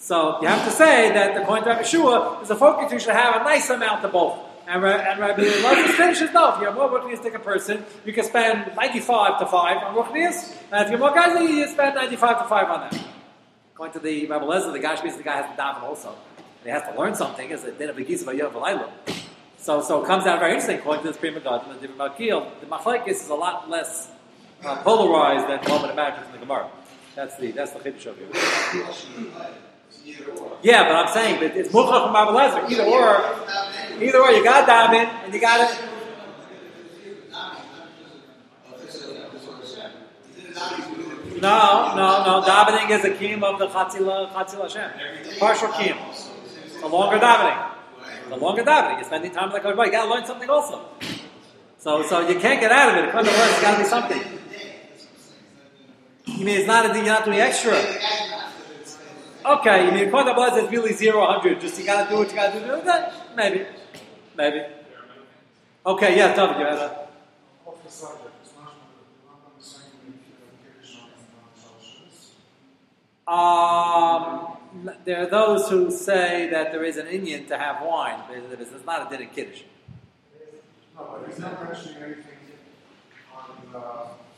So 0.00 0.40
you 0.40 0.48
have 0.48 0.64
to 0.64 0.70
say 0.70 1.12
that 1.12 1.36
according 1.36 1.64
to 1.64 1.70
Rabbi 1.70 1.82
Shua, 1.82 2.40
is 2.40 2.50
a 2.50 2.56
focus 2.56 2.90
you 2.90 2.98
should 2.98 3.12
have 3.12 3.42
a 3.42 3.44
nice 3.44 3.68
amount 3.68 4.02
of 4.02 4.12
both. 4.12 4.38
And, 4.66 4.82
and 4.82 5.20
Rabbi 5.20 5.42
Lez's 5.42 5.94
finishes, 5.94 6.30
if 6.30 6.32
you're 6.32 6.68
a 6.68 6.74
more 6.74 6.88
Ruchniistic 6.88 7.34
a 7.34 7.38
person, 7.38 7.84
you 8.06 8.14
can 8.14 8.24
spend 8.24 8.74
95 8.74 9.40
to 9.40 9.46
5 9.46 9.76
on 9.76 9.94
Ruchnias, 9.94 10.56
and 10.72 10.84
if 10.84 10.90
you're 10.90 10.98
more 10.98 11.10
Gazli, 11.10 11.58
you 11.58 11.68
spend 11.68 11.96
95 11.96 12.42
to 12.42 12.48
5 12.48 12.70
on 12.70 12.80
that. 12.80 13.04
According 13.74 13.92
to 13.92 13.98
the 14.00 14.26
Rabbi 14.26 14.44
Lezer, 14.46 14.72
the 14.72 14.78
Gashmis, 14.78 15.18
the 15.18 15.22
guy 15.22 15.42
has 15.42 15.54
to 15.54 15.62
daven 15.62 15.82
also. 15.82 16.08
And 16.08 16.64
he 16.64 16.70
has 16.70 16.82
to 16.84 16.98
learn 16.98 17.14
something, 17.14 17.50
is 17.50 17.64
a 17.64 17.72
din 17.72 17.90
of 17.90 17.98
a 17.98 18.02
gisa 18.02 18.24
v'yov 18.24 18.52
v'layla. 18.52 18.90
So, 19.58 19.82
so 19.82 20.02
it 20.02 20.06
comes 20.06 20.24
out 20.24 20.38
very 20.38 20.52
interesting, 20.52 20.78
according 20.78 21.02
to 21.02 21.08
this 21.08 21.18
Prima 21.18 21.40
God, 21.40 21.66
the 21.78 21.86
Divrei 21.86 21.96
Malkiel, 21.96 22.60
the 22.60 22.66
Machlaikis 22.66 23.08
is 23.08 23.28
a 23.28 23.34
lot 23.34 23.68
less 23.68 24.10
uh, 24.64 24.76
polarized 24.82 25.46
than 25.46 25.70
one 25.70 25.82
would 25.82 25.90
imagine 25.90 26.24
from 26.24 26.32
the 26.32 26.38
Gemara. 26.38 26.70
That's 27.14 27.36
the, 27.36 27.50
that's 27.52 27.72
the 27.72 27.80
Chiddush 27.80 28.06
of 28.06 28.18
it. 28.18 29.69
Yeah, 30.62 30.84
but 30.84 30.94
I'm 30.96 31.12
saying, 31.12 31.40
but 31.40 31.56
it's 31.56 31.70
Mukhach 31.70 32.04
from 32.04 32.14
Rabbi 32.14 32.32
Lezer, 32.32 32.70
either 32.70 32.84
or, 32.84 34.02
either 34.02 34.18
or, 34.18 34.30
you 34.30 34.44
got 34.44 34.68
daven, 34.68 35.06
and 35.24 35.32
you 35.32 35.40
got 35.40 35.70
it. 35.70 35.90
No, 41.40 41.94
no, 41.96 42.22
no. 42.24 42.46
Davening 42.46 42.90
is 42.90 43.04
a 43.04 43.10
kiyum 43.10 43.42
of 43.42 43.58
the 43.58 43.68
Chatzila, 43.68 44.30
Chatzila 44.30 44.62
Hashem. 44.70 45.38
Partial 45.38 45.68
kiyum. 45.68 45.98
The 46.80 46.86
longer 46.86 47.18
davening. 47.18 47.70
The 48.28 48.36
longer 48.36 48.62
davening. 48.62 48.96
You're 48.96 49.04
spending 49.04 49.32
time 49.32 49.50
like 49.50 49.62
everybody. 49.64 49.88
You 49.88 49.92
gotta 49.92 50.10
learn 50.10 50.26
something 50.26 50.50
also. 50.50 50.84
So, 51.78 52.02
so 52.02 52.28
you 52.28 52.38
can't 52.38 52.60
get 52.60 52.70
out 52.70 52.90
of 52.90 53.04
it. 53.04 53.10
To 53.12 53.18
it's 53.20 53.62
gotta 53.62 53.82
be 53.82 53.88
something. 53.88 54.22
You 56.26 56.44
mean 56.44 56.58
it's 56.58 56.66
not 56.66 56.84
a 56.84 56.92
thing 56.92 57.06
you're 57.06 57.14
not 57.14 57.24
doing 57.24 57.40
extra? 57.40 57.72
Okay, 59.44 59.86
you 59.86 59.92
mean 59.92 60.10
to 60.10 60.24
the 60.24 60.34
it's 60.56 60.70
really 60.70 60.92
zero, 60.92 61.24
hundred. 61.24 61.60
Just 61.60 61.78
you 61.78 61.86
gotta 61.86 62.10
do 62.10 62.16
what 62.16 62.28
you 62.28 62.34
gotta 62.34 62.60
do. 62.60 62.82
Then 62.84 63.12
Maybe. 63.36 63.66
Maybe. 64.36 64.64
Okay, 65.86 66.16
yeah, 66.16 66.34
David, 66.34 66.58
you 66.58 66.64
had 66.64 66.74
is 66.74 66.78
that 66.78 67.10
Um, 73.26 74.58
there 75.04 75.22
are 75.22 75.26
those 75.26 75.68
who 75.68 75.90
say 75.90 76.48
that 76.50 76.72
there 76.72 76.82
is 76.84 76.96
an 76.96 77.06
Indian 77.06 77.46
to 77.46 77.56
have 77.56 77.86
wine, 77.86 78.18
it's 78.72 78.84
not 78.84 79.06
a 79.06 79.16
din 79.16 79.28
of 79.28 79.32
kiddush. 79.32 79.62
No, 80.96 81.06
but 81.12 81.30
he's 81.30 81.38
not 81.38 81.62
mentioning 81.62 82.02
anything 82.02 82.24
on 83.32 83.72
the. 83.72 84.29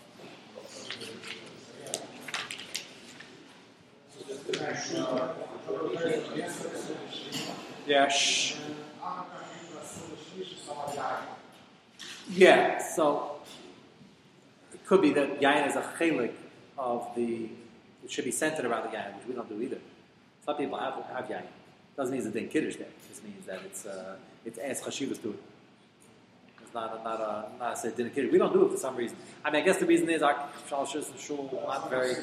Shh. 8.08 8.56
Yeah. 12.30 12.82
So 12.82 13.36
it 14.72 14.84
could 14.86 15.02
be 15.02 15.12
that 15.12 15.40
yain 15.40 15.68
is 15.68 15.76
a 15.76 15.82
chelik 15.98 16.32
of 16.78 17.08
the. 17.16 17.50
It 18.04 18.10
should 18.10 18.24
be 18.24 18.32
centered 18.32 18.64
around 18.64 18.90
the 18.90 18.96
yain, 18.96 19.16
which 19.16 19.26
we 19.28 19.34
don't 19.34 19.48
do 19.48 19.60
either. 19.60 19.78
Some 20.44 20.56
people 20.56 20.78
have 20.78 20.94
have 21.14 21.26
yain. 21.26 21.46
Doesn't 21.96 22.12
mean 22.12 22.20
it's 22.20 22.28
a 22.28 22.38
din 22.38 22.48
kiddush 22.48 22.76
there. 22.76 22.88
It 22.88 23.08
just 23.08 23.24
means 23.24 23.46
that 23.46 23.60
it's 23.64 23.86
uh, 23.86 24.16
it's 24.44 24.58
as 24.58 24.80
chashivas 24.80 25.22
to 25.22 25.30
it. 25.30 25.42
It's 26.62 26.74
not 26.74 27.04
not 27.04 27.20
a 27.20 27.48
not 27.58 27.84
a 27.84 27.90
din 27.90 28.10
kiddush. 28.10 28.32
We 28.32 28.38
don't 28.38 28.52
do 28.52 28.66
it 28.66 28.70
for 28.72 28.78
some 28.78 28.96
reason. 28.96 29.16
I 29.44 29.50
mean, 29.50 29.62
I 29.62 29.64
guess 29.64 29.78
the 29.78 29.86
reason 29.86 30.08
is 30.08 30.22
our 30.22 30.48
and 30.70 31.20
shul 31.20 31.64
not 31.66 31.90
very. 31.90 32.14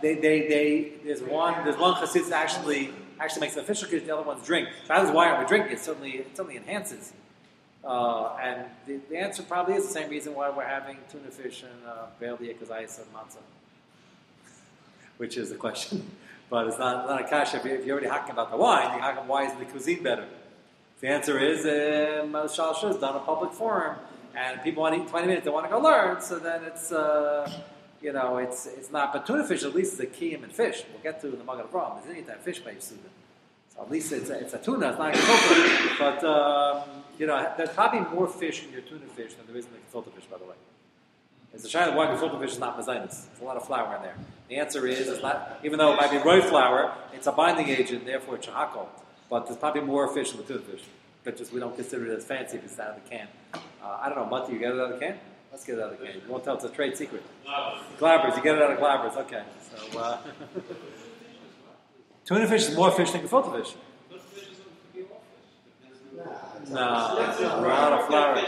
They, 0.00 0.14
they, 0.14 0.48
they, 0.48 0.92
there's 1.04 1.22
one, 1.22 1.64
there's 1.64 1.76
one 1.76 1.94
chassid 1.94 2.30
actually, 2.32 2.92
actually 3.20 3.40
makes 3.40 3.54
an 3.54 3.60
official 3.60 3.88
kiddush, 3.88 4.06
the 4.06 4.14
other 4.16 4.26
one's 4.26 4.46
drink. 4.46 4.68
So 4.82 4.94
that 4.94 5.04
is 5.04 5.10
why 5.10 5.30
I'm 5.30 5.46
drinking. 5.46 5.72
It 5.72 5.80
certainly, 5.80 6.10
it 6.12 6.36
certainly 6.36 6.56
enhances. 6.56 7.12
Uh, 7.84 8.36
and 8.42 8.64
the, 8.86 9.00
the 9.08 9.16
answer 9.16 9.42
probably 9.42 9.74
is 9.74 9.86
the 9.86 9.92
same 9.92 10.10
reason 10.10 10.34
why 10.34 10.50
we're 10.50 10.66
having 10.66 10.96
tuna 11.10 11.30
fish 11.30 11.62
and 11.62 11.86
uh, 11.86 12.06
barely 12.18 12.48
ekazayis 12.48 12.98
and 12.98 13.06
matzah, 13.14 13.36
which 15.18 15.36
is 15.36 15.50
the 15.50 15.56
question. 15.56 16.10
But 16.48 16.68
it's 16.68 16.78
not, 16.78 17.08
not 17.08 17.20
a 17.20 17.24
kasha. 17.24 17.56
If 17.56 17.66
if 17.66 17.84
you're 17.84 17.94
already 17.94 18.06
talking 18.06 18.30
about 18.30 18.52
the 18.52 18.56
wine, 18.56 18.92
you're 18.92 19.00
talking 19.00 19.26
why 19.26 19.46
is 19.46 19.58
the 19.58 19.64
cuisine 19.64 20.00
better? 20.00 20.28
The 21.00 21.08
answer 21.08 21.40
is 21.40 21.64
um, 21.66 22.32
Shalsha 22.32 22.90
is 22.90 22.96
done 22.98 23.16
in 23.16 23.20
a 23.20 23.24
public 23.24 23.52
forum, 23.52 23.96
and 24.36 24.62
people 24.62 24.82
want 24.82 24.94
to 24.94 25.02
eat 25.02 25.08
20 25.08 25.26
minutes, 25.26 25.44
they 25.44 25.50
want 25.50 25.66
to 25.66 25.70
go 25.70 25.78
learn, 25.78 26.20
so 26.20 26.38
then 26.38 26.62
it's, 26.64 26.92
uh, 26.92 27.50
you 28.02 28.12
know, 28.12 28.38
it's 28.38 28.66
it's 28.66 28.90
not. 28.90 29.12
But 29.12 29.26
tuna 29.26 29.44
fish 29.44 29.64
at 29.64 29.74
least 29.74 29.94
is 29.94 30.00
a 30.00 30.06
kiyam 30.06 30.42
and 30.42 30.52
fish. 30.52 30.84
We'll 30.92 31.02
get 31.02 31.20
to 31.20 31.28
in 31.32 31.38
the 31.38 31.44
Magen 31.44 31.66
Avraham. 31.66 32.02
There's 32.02 32.14
any 32.16 32.24
that 32.26 32.42
fish 32.42 32.60
by 32.60 32.72
Yisuda. 32.72 33.10
So 33.76 33.82
at 33.82 33.90
least 33.90 34.12
it's 34.12 34.30
a, 34.30 34.38
it's 34.38 34.54
a 34.54 34.58
tuna, 34.58 34.90
it's 34.90 34.98
not 34.98 35.14
a 35.14 35.18
gefilte. 35.18 35.98
But, 35.98 36.24
um, 36.24 36.88
you 37.18 37.26
know, 37.26 37.52
there's 37.56 37.70
probably 37.70 38.00
more 38.14 38.26
fish 38.26 38.64
in 38.64 38.72
your 38.72 38.80
tuna 38.80 39.06
fish 39.06 39.34
than 39.34 39.46
there 39.46 39.56
is 39.56 39.66
in 39.66 39.72
the 39.72 39.78
gefilte 39.78 40.12
fish, 40.14 40.24
by 40.30 40.38
the 40.38 40.44
way. 40.44 40.54
It's 41.52 41.64
a 41.64 41.68
shayla 41.68 41.94
why 41.94 42.06
gefilte 42.06 42.40
fish 42.40 42.52
is 42.52 42.58
not 42.58 42.78
mazinus. 42.78 43.26
There's 43.26 43.40
a 43.40 43.44
lot 43.44 43.56
of 43.56 43.66
flour 43.66 43.96
in 43.96 44.02
there. 44.02 44.16
The 44.48 44.56
answer 44.56 44.86
is, 44.86 45.08
it's 45.08 45.22
not, 45.22 45.60
even 45.62 45.78
though 45.78 45.92
it 45.92 45.96
might 45.96 46.10
be 46.10 46.18
roy 46.18 46.40
flour, 46.40 46.94
it's 47.12 47.26
a 47.26 47.32
binding 47.32 47.68
agent, 47.68 48.06
therefore 48.06 48.36
it's 48.36 48.46
shahakol. 48.46 48.86
But 49.28 49.46
there's 49.46 49.58
probably 49.58 49.82
more 49.82 50.08
fish 50.12 50.32
in 50.32 50.38
the 50.38 50.44
tuna 50.44 50.60
fish. 50.60 50.84
But 51.24 51.36
just 51.36 51.52
we 51.52 51.60
don't 51.60 51.74
consider 51.74 52.06
it 52.10 52.16
as 52.16 52.24
fancy 52.24 52.56
if 52.56 52.64
it's 52.64 52.78
out 52.78 52.96
of 52.96 53.02
the 53.02 53.10
can. 53.10 53.28
Uh, 53.54 53.98
I 54.00 54.08
don't 54.08 54.18
know, 54.18 54.38
Matti, 54.38 54.52
you 54.52 54.58
get 54.58 54.72
it 54.72 54.80
out 54.80 54.92
of 54.92 55.00
the 55.00 55.06
can? 55.06 55.18
Let's 55.50 55.64
get 55.64 55.78
it 55.78 55.82
out 55.82 55.92
of 55.92 55.98
the 55.98 56.06
can. 56.06 56.14
You 56.16 56.22
won't 56.28 56.44
tell 56.44 56.54
it's 56.54 56.64
a 56.64 56.68
trade 56.68 56.96
secret. 56.96 57.22
Glabbers, 57.98 58.36
you 58.36 58.42
get 58.42 58.56
it 58.56 58.62
out 58.62 58.72
of 58.72 58.78
glabbers. 58.78 59.16
Okay. 59.16 59.42
So, 59.92 59.98
uh, 59.98 60.18
tuna 62.24 62.46
fish 62.46 62.68
is 62.68 62.76
more 62.76 62.90
fish 62.90 63.10
than 63.12 63.22
gefilte 63.22 63.64
fish. 63.64 63.74
No, 66.68 67.14
we're 67.60 67.70
out 67.70 67.92
of 67.92 68.06
flour. 68.08 68.44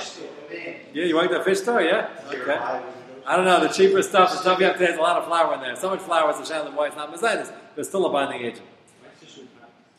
Yeah, 0.92 1.04
you 1.04 1.16
like 1.16 1.30
the 1.30 1.42
fish 1.42 1.60
store? 1.60 1.82
Yeah. 1.82 2.08
Okay. 2.28 2.82
I 3.26 3.36
don't 3.36 3.44
know. 3.44 3.60
The 3.60 3.68
cheaper 3.68 4.02
stuff, 4.02 4.30
the 4.32 4.38
stuff 4.38 4.58
you 4.58 4.64
have 4.64 4.74
today, 4.74 4.90
has 4.90 4.98
a 4.98 5.02
lot 5.02 5.16
of 5.16 5.26
flour 5.26 5.54
in 5.54 5.60
there. 5.60 5.76
So 5.76 5.90
much 5.90 6.00
flour 6.00 6.30
is 6.30 6.50
a 6.50 6.52
shayla 6.52 6.74
why 6.74 6.88
not 6.88 7.14
mezaitis, 7.14 7.52
but 7.76 7.86
still 7.86 8.06
a 8.06 8.10
binding 8.10 8.44
agent. 8.44 8.66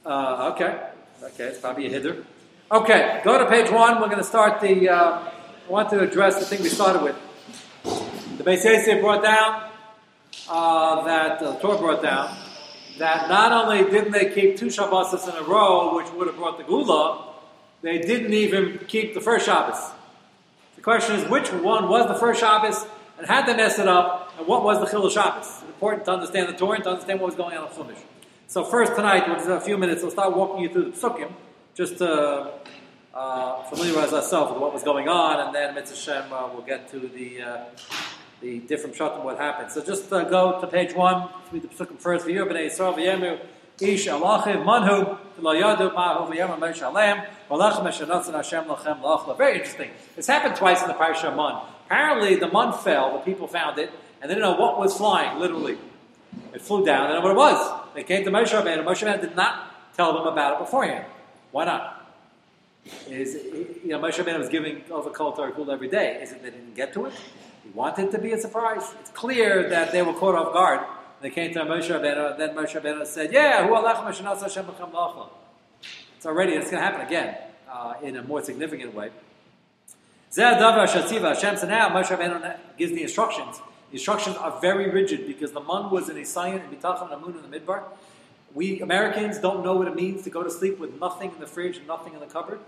Uh, 0.05 0.51
okay. 0.53 0.89
Okay, 1.21 1.45
it's 1.45 1.59
probably 1.59 1.85
a 1.85 1.89
hitter. 1.89 2.25
Okay, 2.71 3.21
go 3.23 3.37
to 3.37 3.45
page 3.45 3.71
one. 3.71 4.01
We're 4.01 4.07
going 4.07 4.17
to 4.17 4.23
start 4.23 4.61
the. 4.61 4.89
Uh, 4.89 5.29
I 5.69 5.71
want 5.71 5.91
to 5.91 5.99
address 5.99 6.39
the 6.39 6.45
thing 6.45 6.63
we 6.63 6.69
started 6.69 7.03
with. 7.03 7.15
The 8.39 8.43
Beis 8.43 8.65
Yosef 8.65 9.01
brought 9.01 9.21
down 9.21 9.69
uh, 10.49 11.03
that 11.05 11.43
uh, 11.43 11.59
Torah 11.59 11.77
brought 11.77 12.01
down 12.01 12.35
that 12.97 13.29
not 13.29 13.51
only 13.51 13.87
didn't 13.91 14.11
they 14.11 14.33
keep 14.33 14.57
two 14.57 14.71
Shabbos 14.71 15.13
in 15.27 15.35
a 15.35 15.43
row, 15.43 15.95
which 15.95 16.11
would 16.13 16.25
have 16.25 16.37
brought 16.37 16.57
the 16.57 16.63
Gula, 16.63 17.35
they 17.83 17.99
didn't 17.99 18.33
even 18.33 18.79
keep 18.87 19.13
the 19.13 19.21
first 19.21 19.45
Shabbos. 19.45 19.91
The 20.75 20.81
question 20.81 21.17
is, 21.17 21.29
which 21.29 21.51
one 21.51 21.87
was 21.87 22.07
the 22.07 22.15
first 22.15 22.39
Shabbos, 22.39 22.87
and 23.19 23.27
had 23.27 23.45
they 23.45 23.55
messed 23.55 23.77
it 23.77 23.87
up, 23.87 24.33
and 24.39 24.47
what 24.47 24.63
was 24.63 24.79
the 24.79 24.87
Chilul 24.87 25.11
Shabbos? 25.11 25.45
It's 25.45 25.61
important 25.61 26.05
to 26.05 26.13
understand 26.13 26.49
the 26.49 26.57
Torah 26.57 26.77
and 26.77 26.83
to 26.85 26.89
understand 26.89 27.19
what 27.21 27.27
was 27.27 27.35
going 27.35 27.55
on 27.55 27.67
in 27.67 27.73
Chumash. 27.73 28.01
So 28.47 28.63
first 28.63 28.95
tonight, 28.95 29.27
in 29.27 29.51
a 29.51 29.61
few 29.61 29.77
minutes, 29.77 30.01
we'll 30.01 30.09
start 30.09 30.35
walking 30.35 30.63
you 30.63 30.69
through 30.69 30.85
the 30.85 30.97
Psukim, 30.97 31.31
just 31.75 31.99
to 31.99 32.53
uh, 33.19 33.63
familiarize 33.63 34.13
ourselves 34.13 34.53
with 34.53 34.61
what 34.61 34.73
was 34.73 34.81
going 34.81 35.09
on, 35.09 35.45
and 35.45 35.53
then 35.53 35.75
Mitzvah 35.75 35.97
Shem, 35.97 36.31
uh, 36.31 36.47
we'll 36.53 36.61
get 36.61 36.89
to 36.91 36.99
the 36.99 37.41
uh, 37.41 37.65
the 38.39 38.59
different 38.59 38.95
shatim 38.95 39.25
what 39.25 39.37
happened. 39.37 39.69
So 39.71 39.83
just 39.83 40.11
uh, 40.13 40.23
go 40.23 40.61
to 40.61 40.67
page 40.67 40.93
one, 40.95 41.27
read 41.51 41.63
the 41.63 41.67
Psukim 41.67 41.99
first. 41.99 42.25
B'nei 42.25 42.69
Yisrael 42.69 42.95
v'yemu 42.95 43.39
ish 43.81 44.07
alachiv 44.07 44.63
manhu 44.63 45.17
lo 45.37 45.53
yadu 45.53 45.93
ma'hu 45.93 46.31
v'yemu 46.31 46.51
alem 46.81 47.17
Hashem 47.49 48.63
lachem 48.63 49.01
lachla. 49.01 49.37
Very 49.37 49.55
interesting. 49.57 49.91
This 50.15 50.27
happened 50.27 50.55
twice 50.55 50.81
in 50.81 50.87
the 50.87 50.93
Parsha 50.93 51.35
Mun. 51.35 51.61
Apparently 51.87 52.35
the 52.35 52.47
Mun 52.47 52.71
fell, 52.71 53.11
the 53.11 53.19
people 53.19 53.47
found 53.47 53.77
it, 53.79 53.91
and 54.21 54.31
they 54.31 54.35
didn't 54.35 54.49
know 54.49 54.57
what 54.57 54.79
was 54.79 54.95
flying, 54.95 55.37
literally. 55.39 55.77
It 56.53 56.61
flew 56.61 56.85
down, 56.85 57.09
they 57.09 57.15
didn't 57.15 57.25
know 57.25 57.33
what 57.33 57.51
it 57.51 57.55
was. 57.55 57.93
They 57.95 58.03
came 58.03 58.23
to 58.23 58.31
Moshe 58.31 58.51
Rabbeinu. 58.51 58.85
Moshe 58.85 59.05
Rabbeinu 59.05 59.21
did 59.21 59.35
not 59.35 59.95
tell 59.97 60.13
them 60.13 60.25
about 60.25 60.53
it 60.53 60.59
beforehand. 60.59 61.05
Why 61.51 61.65
not? 61.65 61.98
Is 63.07 63.35
you 63.83 63.89
know 63.89 63.99
Moshe 63.99 64.23
Rabbeinu 64.23 64.39
was 64.39 64.49
giving 64.49 64.83
over 64.91 65.09
Kol 65.09 65.33
Torah 65.33 65.51
Kul 65.51 65.69
every 65.71 65.89
day. 65.89 66.19
Is 66.21 66.31
it 66.31 66.43
they 66.43 66.51
didn't 66.51 66.75
get 66.75 66.93
to 66.93 67.05
it? 67.05 67.13
He 67.63 67.69
wanted 67.71 68.11
to 68.11 68.19
be 68.19 68.31
a 68.31 68.37
surprise. 68.37 68.93
It's 68.99 69.11
clear 69.11 69.69
that 69.69 69.91
they 69.91 70.01
were 70.01 70.13
caught 70.13 70.35
off 70.35 70.53
guard. 70.53 70.81
They 71.21 71.29
came 71.29 71.53
to 71.53 71.61
Moshe 71.61 71.89
Rabbeinu, 71.89 72.37
then 72.37 72.55
Moshe 72.55 72.79
Rabbeinu 72.79 73.05
said, 73.05 73.33
"Yeah, 73.33 73.67
hu 73.67 73.75
Hashem 73.75 74.25
b'chem 74.65 74.91
la'achla." 74.91 75.29
It's 76.15 76.25
already 76.25 76.53
it's 76.53 76.69
going 76.71 76.81
to 76.81 76.85
happen 76.85 77.05
again 77.05 77.37
uh, 77.69 77.95
in 78.01 78.15
a 78.15 78.23
more 78.23 78.41
significant 78.41 78.93
way. 78.93 79.11
Zeh 80.31 80.59
davar 80.59 80.87
shatziva 80.87 81.33
Hashem. 81.33 81.57
So 81.57 81.67
now 81.67 81.89
Moshe 81.89 82.15
Rabbeinu 82.15 82.57
gives 82.77 82.91
the 82.93 83.03
instructions. 83.03 83.59
The 83.89 83.95
instructions 83.95 84.37
are 84.37 84.59
very 84.61 84.89
rigid 84.89 85.27
because 85.27 85.51
the 85.51 85.61
man 85.61 85.89
was 85.89 86.09
in 86.09 86.15
Isayan 86.15 86.63
and 86.63 86.71
Bitachon 86.71 87.11
and 87.11 87.13
Amun 87.13 87.35
in 87.43 87.49
the 87.49 87.59
Midbar. 87.59 87.83
We 88.53 88.81
Americans 88.81 89.39
don't 89.39 89.63
know 89.63 89.75
what 89.75 89.87
it 89.87 89.95
means 89.95 90.23
to 90.23 90.29
go 90.29 90.43
to 90.43 90.49
sleep 90.49 90.79
with 90.79 90.99
nothing 90.99 91.31
in 91.31 91.39
the 91.39 91.47
fridge 91.47 91.77
and 91.77 91.87
nothing 91.87 92.13
in 92.13 92.19
the 92.19 92.25
cupboard. 92.25 92.59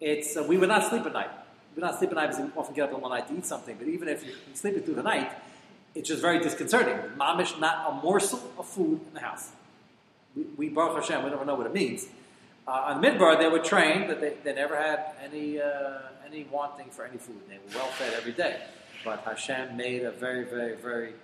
It's 0.00 0.36
uh, 0.36 0.42
we 0.42 0.56
would 0.56 0.68
not 0.68 0.88
sleep 0.88 1.04
at 1.04 1.12
night. 1.12 1.30
We 1.74 1.80
would 1.80 1.90
not 1.90 1.98
sleep 1.98 2.10
at 2.10 2.16
night 2.16 2.30
because 2.30 2.44
we 2.44 2.50
often 2.56 2.74
get 2.74 2.84
up 2.88 2.94
in 2.94 3.00
the 3.00 3.08
night 3.08 3.28
to 3.28 3.36
eat 3.36 3.46
something. 3.46 3.76
But 3.76 3.88
even 3.88 4.08
if 4.08 4.24
you're 4.24 4.34
sleeping 4.54 4.82
through 4.82 4.94
the 4.94 5.02
night, 5.02 5.30
it's 5.94 6.08
just 6.08 6.22
very 6.22 6.38
disconcerting. 6.40 6.96
Mamish, 7.18 7.58
not 7.58 7.90
a 7.90 7.94
morsel 8.02 8.40
of 8.58 8.66
food 8.66 9.00
in 9.08 9.14
the 9.14 9.20
house. 9.20 9.50
We, 10.34 10.44
we 10.56 10.68
Baruch 10.68 11.02
Hashem, 11.02 11.24
we 11.24 11.30
never 11.30 11.44
know 11.44 11.54
what 11.54 11.66
it 11.66 11.74
means. 11.74 12.06
Uh, 12.66 12.94
on 12.94 13.02
Midbar, 13.02 13.38
they 13.38 13.48
were 13.48 13.58
trained 13.58 14.08
that 14.10 14.20
they, 14.20 14.34
they 14.44 14.54
never 14.54 14.76
had 14.76 15.12
any 15.22 15.60
uh, 15.60 15.98
any 16.26 16.44
wanting 16.50 16.88
for 16.90 17.04
any 17.04 17.18
food. 17.18 17.40
They 17.48 17.56
were 17.56 17.82
well 17.82 17.88
fed 17.88 18.14
every 18.14 18.32
day. 18.32 18.60
But 19.04 19.20
Hashem 19.20 19.76
made 19.76 20.02
a 20.02 20.10
very, 20.10 20.44
very, 20.44 20.76
very 20.76 21.14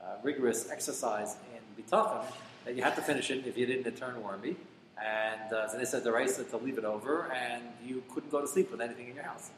uh, 0.00 0.16
rigorous 0.22 0.70
exercise 0.70 1.36
in 1.54 1.82
Bitachon 1.82 2.24
that 2.64 2.74
you 2.76 2.82
had 2.82 2.94
to 2.96 3.02
finish 3.02 3.30
it 3.30 3.46
if 3.46 3.56
you 3.56 3.66
didn't, 3.66 3.86
it 3.86 3.96
turned 3.96 4.22
wormy. 4.22 4.56
And 5.04 5.52
uh, 5.52 5.68
they 5.76 5.84
said 5.84 6.04
the 6.04 6.12
race 6.12 6.36
to 6.36 6.56
leave 6.56 6.78
it 6.78 6.84
over, 6.84 7.30
and 7.32 7.62
you 7.84 8.02
couldn't 8.12 8.30
go 8.30 8.40
to 8.40 8.46
sleep 8.46 8.70
with 8.70 8.80
anything 8.80 9.08
in 9.08 9.14
your 9.14 9.24
house. 9.24 9.50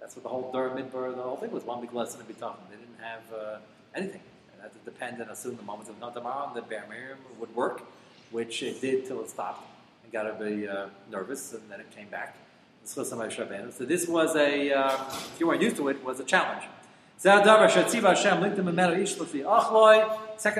That's 0.00 0.14
what 0.16 0.22
the 0.22 0.28
whole 0.28 0.52
Dur 0.52 0.70
Midbar, 0.70 1.14
the 1.14 1.22
whole 1.22 1.36
thing 1.36 1.50
was 1.50 1.64
one 1.64 1.80
big 1.80 1.92
lesson 1.92 2.20
in 2.20 2.26
Bitachon. 2.26 2.56
They 2.70 2.76
didn't 2.76 3.00
have 3.00 3.22
uh, 3.32 3.58
anything. 3.94 4.20
That 4.56 4.62
had 4.64 4.72
to 4.72 4.78
depend 4.84 5.20
and 5.20 5.30
assume 5.30 5.56
the 5.56 5.62
moment 5.62 5.88
of 5.88 5.98
Notamar, 5.98 6.54
the 6.54 6.62
Bear 6.62 6.84
Miriam 6.88 7.18
would 7.40 7.54
work, 7.56 7.82
which 8.30 8.62
it 8.62 8.80
did 8.80 9.06
till 9.06 9.20
it 9.22 9.30
stopped 9.30 9.66
and 10.02 10.12
got 10.12 10.26
everybody 10.26 10.68
uh, 10.68 10.86
nervous, 11.10 11.52
and 11.54 11.62
then 11.70 11.80
it 11.80 11.90
came 11.94 12.08
back. 12.08 12.36
So 12.84 13.02
this 13.02 14.06
was 14.06 14.36
a, 14.36 14.72
uh, 14.72 14.94
if 15.10 15.36
you 15.40 15.46
weren't 15.46 15.62
used 15.62 15.76
to 15.76 15.88
it, 15.88 16.04
was 16.04 16.20
a 16.20 16.24
challenge. 16.24 16.64
Second 17.16 17.46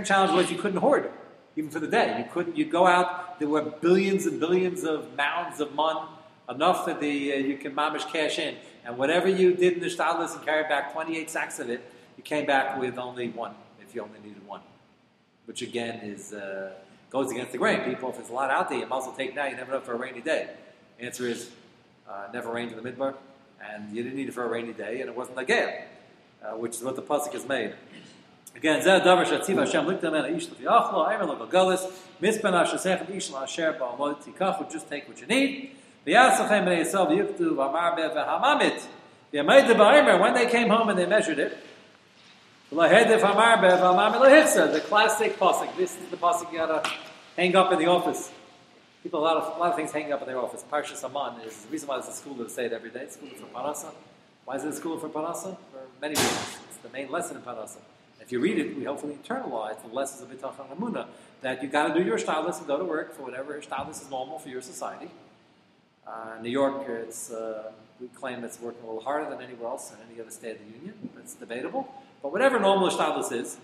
challenge 0.06 0.32
was 0.32 0.50
you 0.50 0.56
couldn't 0.56 0.78
hoard, 0.78 1.10
even 1.56 1.70
for 1.70 1.80
the 1.80 1.86
day. 1.86 2.16
You 2.18 2.32
couldn't. 2.32 2.56
You'd 2.56 2.70
go 2.70 2.86
out. 2.86 3.38
There 3.38 3.48
were 3.48 3.62
billions 3.62 4.26
and 4.26 4.40
billions 4.40 4.84
of 4.84 5.16
mounds 5.16 5.60
of 5.60 5.74
mun, 5.74 6.08
enough 6.48 6.86
that 6.86 7.00
the 7.00 7.32
uh, 7.32 7.36
you 7.36 7.56
can 7.56 7.74
mamish 7.74 8.10
cash 8.10 8.38
in. 8.38 8.56
And 8.84 8.98
whatever 8.98 9.28
you 9.28 9.54
did 9.54 9.74
in 9.74 9.80
the 9.80 9.86
shtadlis 9.86 10.36
and 10.36 10.44
carried 10.44 10.68
back 10.68 10.92
28 10.92 11.30
sacks 11.30 11.58
of 11.58 11.70
it, 11.70 11.82
you 12.16 12.22
came 12.22 12.44
back 12.44 12.78
with 12.78 12.98
only 12.98 13.28
one, 13.28 13.54
if 13.80 13.94
you 13.94 14.02
only 14.02 14.18
needed 14.20 14.46
one. 14.46 14.60
Which 15.46 15.62
again 15.62 16.00
is 16.00 16.32
uh, 16.32 16.72
goes 17.10 17.30
against 17.30 17.52
the 17.52 17.58
grain. 17.58 17.80
People, 17.80 18.10
if 18.10 18.16
there's 18.16 18.30
a 18.30 18.32
lot 18.32 18.50
out 18.50 18.68
there, 18.68 18.78
you 18.78 18.86
might 18.86 18.98
as 18.98 19.06
well 19.06 19.16
take 19.16 19.34
now. 19.34 19.46
You 19.46 19.56
never 19.56 19.72
know 19.72 19.80
for 19.80 19.92
a 19.92 19.96
rainy 19.96 20.20
day. 20.20 20.50
Answer 20.98 21.26
is 21.26 21.50
uh, 22.08 22.28
never 22.32 22.50
rained 22.50 22.72
in 22.72 22.82
the 22.82 22.90
midbar, 22.90 23.14
and 23.62 23.94
you 23.94 24.02
didn't 24.02 24.16
need 24.16 24.28
it 24.28 24.34
for 24.34 24.44
a 24.44 24.48
rainy 24.48 24.72
day, 24.72 25.00
and 25.00 25.08
it 25.08 25.16
wasn't 25.16 25.38
a 25.38 25.44
gale, 25.44 25.72
uh, 26.42 26.56
which 26.56 26.76
is 26.76 26.82
what 26.82 26.96
the 26.96 27.02
pasuk 27.02 27.34
is 27.34 27.46
made. 27.46 27.74
Again, 28.54 28.80
Zeh 28.80 29.02
Davar 29.02 29.24
Shatziv 29.24 29.58
Hashem 29.58 29.84
Likta 29.84 30.12
Mena 30.12 30.28
Ish 30.28 30.46
Lefi 30.46 30.64
Achlo 30.64 31.08
Aymer 31.08 31.26
Lo 31.26 31.46
Galis 31.46 31.84
Mispen 32.22 32.52
Ashasechem 32.52 33.10
Ish 33.14 33.30
La 33.30 33.42
Asher 33.42 33.76
Ba'amod 33.78 34.22
Tikachu 34.22 34.70
Just 34.70 34.88
take 34.88 35.08
what 35.08 35.20
you 35.20 35.26
need. 35.26 35.72
V'yasachem 36.06 36.64
Bnei 36.64 36.84
Yisrael 36.84 37.08
V'yuktu 37.08 37.54
V'amar 37.56 37.96
Be'v 37.96 38.14
V'hamamit 38.14 38.86
V'yamayde 39.32 39.74
Ba'aymer 39.74 40.20
When 40.20 40.34
they 40.34 40.46
came 40.46 40.68
home 40.68 40.88
and 40.88 40.98
they 40.98 41.06
measured 41.06 41.40
it 41.40 41.58
V'lahedef 42.72 43.20
Hamar 43.20 43.60
Be'v 43.60 43.80
V'hamamit 43.80 44.20
L'hichsa 44.20 44.72
The 44.72 44.80
classic 44.80 45.36
pasuk. 45.38 45.76
This 45.76 45.96
is 45.96 46.08
the 46.10 46.16
pasuk 46.16 46.52
you 46.52 46.58
gotta 46.58 46.88
hang 47.36 47.56
up 47.56 47.72
in 47.72 47.78
the 47.80 47.86
office. 47.86 48.30
People, 49.02 49.20
a 49.20 49.24
lot 49.24 49.36
of, 49.36 49.56
a 49.56 49.60
lot 49.60 49.70
of 49.70 49.76
things 49.76 49.92
hang 49.92 50.12
up 50.12 50.22
in 50.22 50.28
their 50.28 50.38
office. 50.38 50.64
Parshas 50.72 51.04
Aman 51.04 51.40
is 51.42 51.64
the 51.64 51.72
reason 51.72 51.88
why 51.88 51.96
there's 51.96 52.08
a 52.08 52.16
school 52.16 52.34
that 52.36 52.50
say 52.50 52.64
it 52.64 52.72
every 52.72 52.88
day. 52.88 53.00
It's 53.00 53.16
school 53.16 53.28
for 53.28 53.46
Parasa. 53.46 53.92
Why 54.46 54.56
is 54.56 54.64
it 54.64 54.68
a 54.68 54.72
school 54.72 54.98
for 54.98 55.10
Parasa? 55.10 55.58
For 55.72 55.80
many 56.00 56.14
reasons. 56.14 56.56
It's 56.70 56.78
the 56.78 56.88
main 56.88 57.10
lesson 57.10 57.36
in 57.36 57.42
Parasa. 57.42 57.78
If 58.24 58.32
you 58.32 58.40
read 58.40 58.58
it, 58.58 58.74
we 58.74 58.84
hopefully 58.84 59.18
internalize 59.22 59.82
the 59.82 59.94
lessons 59.94 60.22
of 60.22 60.30
Bitachon 60.30 60.74
Amuna 60.74 61.06
that 61.42 61.62
you 61.62 61.68
got 61.68 61.88
to 61.88 61.94
do 61.94 62.02
your 62.02 62.16
stylus 62.16 62.56
and 62.56 62.66
go 62.66 62.78
to 62.78 62.84
work 62.84 63.14
for 63.14 63.22
whatever 63.22 63.60
stylus 63.60 64.00
is 64.00 64.08
normal 64.08 64.38
for 64.38 64.48
your 64.48 64.62
society. 64.62 65.10
Uh, 66.06 66.40
New 66.40 66.48
York, 66.48 66.88
it's, 66.88 67.30
uh, 67.30 67.70
we 68.00 68.08
claim 68.08 68.42
it's 68.42 68.58
working 68.60 68.82
a 68.82 68.86
little 68.86 69.02
harder 69.02 69.28
than 69.28 69.42
anywhere 69.42 69.68
else 69.68 69.92
in 69.92 69.98
any 70.10 70.18
other 70.22 70.30
state 70.30 70.52
of 70.52 70.58
the 70.58 70.72
union. 70.72 71.10
It's 71.18 71.34
debatable. 71.34 71.86
But 72.22 72.32
whatever 72.32 72.58
normal 72.58 72.90
stylus 72.90 73.30
is, 73.30 73.58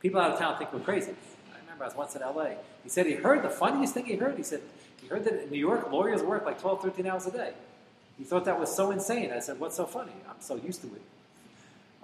people 0.00 0.20
out 0.20 0.32
of 0.32 0.38
town 0.38 0.58
think 0.58 0.74
we're 0.74 0.80
crazy. 0.80 1.12
I 1.54 1.60
remember 1.60 1.84
I 1.84 1.86
was 1.86 1.96
once 1.96 2.14
in 2.14 2.20
LA. 2.20 2.56
He 2.82 2.90
said 2.90 3.06
he 3.06 3.14
heard 3.14 3.42
the 3.42 3.50
funniest 3.50 3.94
thing 3.94 4.04
he 4.04 4.16
heard. 4.16 4.36
He 4.36 4.42
said 4.42 4.60
he 5.00 5.06
heard 5.08 5.24
that 5.24 5.42
in 5.44 5.50
New 5.50 5.58
York 5.58 5.90
lawyers 5.90 6.22
work 6.22 6.44
like 6.44 6.60
12, 6.60 6.82
13 6.82 7.06
hours 7.06 7.26
a 7.26 7.30
day. 7.30 7.52
He 8.18 8.24
thought 8.24 8.44
that 8.44 8.60
was 8.60 8.74
so 8.74 8.90
insane. 8.90 9.32
I 9.32 9.38
said, 9.38 9.58
What's 9.58 9.76
so 9.76 9.86
funny? 9.86 10.12
I'm 10.28 10.40
so 10.40 10.56
used 10.56 10.82
to 10.82 10.88
it. 10.88 11.02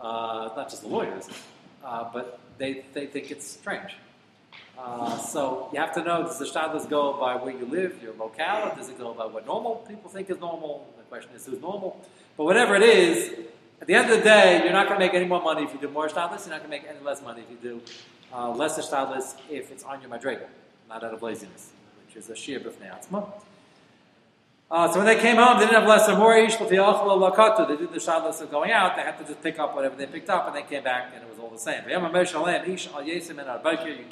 Uh, 0.00 0.48
not 0.56 0.70
just 0.70 0.82
the 0.82 0.88
lawyers, 0.88 1.28
uh, 1.84 2.08
but 2.12 2.40
they, 2.58 2.84
they 2.92 3.06
think 3.06 3.30
it's 3.30 3.46
strange. 3.46 3.94
Uh, 4.78 5.18
so 5.18 5.68
you 5.72 5.80
have 5.80 5.92
to 5.92 6.02
know 6.02 6.22
does 6.22 6.38
the 6.38 6.44
shadlas 6.44 6.88
go 6.88 7.18
by 7.18 7.34
where 7.34 7.52
you 7.52 7.66
live, 7.66 8.00
your 8.02 8.14
locale, 8.14 8.74
does 8.76 8.88
it 8.88 8.98
go 8.98 9.12
by 9.12 9.26
what 9.26 9.44
normal 9.44 9.76
people 9.88 10.08
think 10.08 10.30
is 10.30 10.38
normal? 10.38 10.86
The 10.96 11.02
question 11.04 11.30
is 11.34 11.44
who's 11.46 11.60
normal. 11.60 12.00
But 12.36 12.44
whatever 12.44 12.76
it 12.76 12.82
is, 12.82 13.32
at 13.80 13.86
the 13.86 13.94
end 13.94 14.10
of 14.10 14.18
the 14.18 14.24
day, 14.24 14.62
you're 14.62 14.72
not 14.72 14.86
going 14.86 15.00
to 15.00 15.04
make 15.06 15.14
any 15.14 15.26
more 15.26 15.42
money 15.42 15.64
if 15.64 15.72
you 15.72 15.80
do 15.80 15.88
more 15.88 16.08
shadlas. 16.08 16.46
You're 16.46 16.56
not 16.56 16.62
going 16.64 16.70
to 16.70 16.78
make 16.78 16.84
any 16.88 17.00
less 17.04 17.22
money 17.22 17.42
if 17.42 17.50
you 17.50 17.56
do 17.60 17.80
uh, 18.32 18.50
less 18.50 18.78
shadlas 18.78 19.34
if 19.50 19.72
it's 19.72 19.82
on 19.82 20.00
your 20.00 20.10
madrega, 20.10 20.46
not 20.88 21.02
out 21.02 21.14
of 21.14 21.22
laziness, 21.22 21.72
which 22.06 22.16
is 22.16 22.30
a 22.30 22.36
shir 22.36 22.60
b'fnei 22.60 22.90
atzma. 22.90 23.26
Uh, 24.70 24.92
so 24.92 24.98
when 24.98 25.06
they 25.06 25.18
came 25.18 25.36
home, 25.36 25.58
they 25.58 25.64
didn't 25.64 25.80
have 25.80 25.88
less 25.88 26.06
than 26.06 26.18
more 26.18 26.34
They 26.34 26.46
did 26.46 26.58
the 26.58 27.98
shadlas 27.98 28.42
of 28.42 28.50
going 28.50 28.70
out. 28.70 28.96
They 28.96 29.02
had 29.02 29.16
to 29.18 29.24
just 29.24 29.42
pick 29.42 29.58
up 29.58 29.74
whatever 29.74 29.96
they 29.96 30.04
picked 30.06 30.28
up, 30.28 30.46
and 30.46 30.54
they 30.54 30.60
came 30.62 30.84
back, 30.84 31.10
and 31.14 31.24
it 31.24 31.30
was 31.30 31.38
all 31.38 31.48
the 31.48 31.58
same. 31.58 31.84
You 31.88 31.98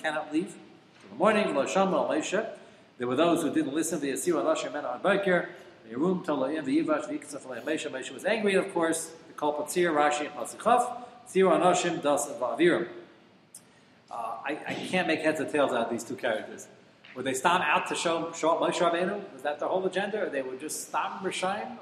cannot 0.02 0.32
leave 0.32 0.54
till 1.00 1.10
the 1.10 1.16
morning. 1.16 1.54
There 2.98 3.06
were 3.06 3.16
those 3.16 3.42
who 3.42 3.52
didn't 3.52 3.74
listen 3.74 4.00
to 4.00 4.06
the 4.06 4.12
Yasir 4.12 4.38
and 4.38 4.48
Lashim 4.48 5.02
Arbakir. 5.02 5.48
Yerum 5.92 6.24
Tolayim 6.24 6.64
V'yivash 6.64 7.04
V'yiksaf 7.04 7.42
Alei 7.42 7.62
Mesha. 7.62 8.14
Was 8.14 8.24
angry, 8.24 8.54
of 8.54 8.72
course, 8.72 9.12
the 9.28 9.34
culprit 9.34 9.68
Tzir, 9.68 9.94
Rashi, 9.94 10.20
and 10.20 10.30
Pasukov. 10.30 11.02
Tzir 11.28 11.50
Anoshim 11.50 12.00
Das 12.02 12.26
Vavirim. 12.30 12.88
Uh, 14.10 14.38
I 14.46 14.74
can't 14.88 15.06
make 15.06 15.20
heads 15.20 15.38
or 15.38 15.44
tails 15.44 15.72
out 15.72 15.84
of 15.84 15.90
these 15.90 16.02
two 16.02 16.16
characters. 16.16 16.68
Were 17.16 17.22
they 17.22 17.32
stam 17.32 17.62
out 17.62 17.86
to 17.88 17.94
show, 17.94 18.30
show 18.32 18.50
up 18.50 18.60
Moshe 18.60 18.78
Rabbeinu? 18.78 19.32
Was 19.32 19.40
that 19.42 19.58
their 19.58 19.68
whole 19.68 19.84
agenda? 19.86 20.24
Or 20.24 20.28
they 20.28 20.42
were 20.42 20.56
just 20.56 20.88
stam 20.88 21.20
Rishayim? 21.22 21.78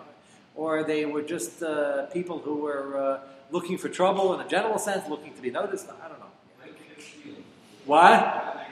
Or 0.55 0.85
they 0.85 1.05
were 1.05 1.23
just 1.23 1.61
uh, 1.61 2.07
people 2.07 2.39
who 2.39 2.59
were 2.59 2.97
uh, 2.97 3.21
looking 3.51 3.77
for 3.77 3.89
trouble 3.89 4.33
in 4.35 4.47
a 4.47 4.49
general 4.49 4.79
sense, 4.79 5.09
looking 5.09 5.35
to 5.35 5.43
be 5.43 5.51
noticed? 5.51 5.89
I 5.89 6.09
don't 6.09 6.21
know. 6.21 6.27
What? 7.85 8.69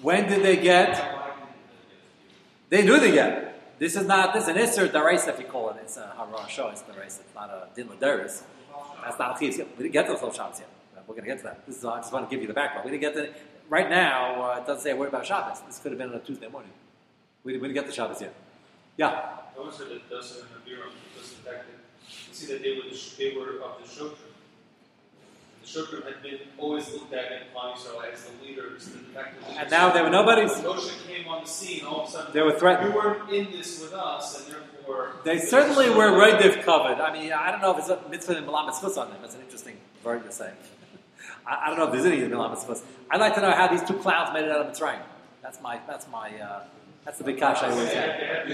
When 0.00 0.28
did 0.28 0.44
they 0.44 0.56
get? 0.56 1.18
They 2.68 2.84
knew 2.84 3.00
they 3.00 3.10
get. 3.10 3.78
This 3.80 3.96
is 3.96 4.06
not, 4.06 4.32
this 4.32 4.44
is 4.44 4.48
an 4.48 4.56
Isser 4.56 4.88
Daraisa 4.88 5.28
if 5.28 5.40
you 5.40 5.46
call 5.46 5.70
it. 5.70 5.76
It's 5.82 5.96
a 5.96 6.12
Harah 6.16 6.48
Shah, 6.48 6.70
it's 6.70 6.82
Daraisa. 6.82 7.20
It's 7.20 7.34
not 7.34 7.50
a 7.50 7.66
Din 7.74 7.88
Ladaris. 7.88 8.44
That's 9.02 9.18
not 9.18 9.42
a 9.42 9.44
yet. 9.44 9.66
We 9.76 9.82
didn't 9.82 9.92
get 9.92 10.06
to 10.06 10.12
the 10.12 10.18
Chol 10.18 10.32
Shabbos 10.32 10.60
yet. 10.60 10.68
We're 11.06 11.16
going 11.16 11.24
to 11.24 11.34
get 11.34 11.38
to 11.38 11.44
that. 11.44 11.66
This 11.66 11.78
is, 11.78 11.84
I 11.84 11.98
just 11.98 12.12
want 12.12 12.30
to 12.30 12.34
give 12.34 12.40
you 12.40 12.46
the 12.46 12.54
background. 12.54 12.84
We 12.88 12.96
didn't 12.96 13.14
get 13.14 13.14
to, 13.14 13.34
right 13.68 13.88
now, 13.88 14.52
uh, 14.52 14.58
it 14.58 14.66
doesn't 14.66 14.82
say 14.82 14.90
a 14.90 14.96
word 14.96 15.08
about 15.08 15.26
Shabbos. 15.26 15.60
This 15.62 15.78
could 15.78 15.92
have 15.92 15.98
been 15.98 16.10
on 16.10 16.16
a 16.16 16.20
Tuesday 16.20 16.48
morning. 16.48 16.70
We, 17.44 17.54
we 17.54 17.60
didn't 17.60 17.74
get 17.74 17.86
the 17.86 17.92
Shabbos 17.92 18.20
yet. 18.20 18.34
Yeah. 18.96 19.38
Said 19.70 19.88
that 19.88 20.10
Dasa 20.10 20.40
and 20.40 20.48
Abiram, 20.60 20.90
because 21.14 21.30
the 21.30 21.42
fact 21.42 21.66
that 21.66 21.82
you 22.08 22.34
see 22.34 22.52
that 22.52 22.62
they 22.62 22.76
were 22.76 22.90
the, 22.90 22.98
they 23.18 23.36
were 23.36 23.62
of 23.62 23.80
the 23.80 23.88
Shokrim. 23.88 24.16
The 25.62 25.68
Shokrim 25.68 26.04
had 26.04 26.22
been 26.22 26.38
always 26.58 26.92
looked 26.92 27.12
at 27.12 27.30
in 27.32 27.38
Klal 27.54 27.74
Yisrael 27.74 28.12
as 28.12 28.24
the 28.24 28.44
leaders. 28.44 28.88
And, 28.88 29.06
the 29.06 29.12
fact 29.12 29.40
that 29.40 29.56
And 29.56 29.70
now 29.70 29.92
there 29.92 30.02
were 30.02 30.10
nobody's. 30.10 30.50
When 30.56 30.64
Moshe 30.64 31.06
came 31.06 31.28
on 31.28 31.44
the 31.44 31.48
scene, 31.48 31.84
all 31.84 32.02
of 32.02 32.08
a 32.08 32.12
sudden 32.12 32.32
They 32.32 32.42
were 32.42 32.52
threatened. 32.52 32.92
You 32.92 32.96
weren't 32.96 33.30
in 33.30 33.52
this 33.52 33.80
with 33.80 33.92
us, 33.92 34.44
and 34.44 34.54
therefore 34.54 35.12
They 35.24 35.38
certainly 35.38 35.88
were 35.90 36.10
Rediv 36.10 36.64
covered. 36.64 37.00
I 37.00 37.12
mean, 37.12 37.32
I 37.32 37.52
don't 37.52 37.60
know 37.60 37.72
if 37.72 37.78
it's 37.78 37.88
a 37.88 38.00
mitzvah 38.10 38.36
and 38.36 38.46
Mitzvahs 38.46 38.98
on 38.98 39.10
them. 39.10 39.18
That's 39.20 39.36
an 39.36 39.42
interesting 39.42 39.76
word 40.02 40.24
to 40.24 40.32
say. 40.32 40.52
I, 41.46 41.62
I 41.64 41.68
don't 41.68 41.78
know 41.78 41.86
if 41.86 41.92
there's 41.92 42.06
any 42.06 42.26
Milam 42.26 42.54
Mitzvahs. 42.54 42.82
I'd 43.10 43.20
like 43.20 43.34
to 43.34 43.40
know 43.40 43.52
how 43.52 43.68
these 43.68 43.82
two 43.82 43.94
clowns 43.94 44.32
made 44.32 44.44
it 44.44 44.50
out 44.50 44.66
of 44.66 44.72
Mitzrayim. 44.72 45.00
That's 45.42 45.60
my, 45.60 45.80
that's 45.86 46.08
my, 46.08 46.30
uh, 46.38 46.64
that's 47.04 47.18
the 47.18 47.24
big 47.24 47.38
kash 47.38 47.62
I 47.62 47.70
always 47.70 47.92
have. 47.92 48.48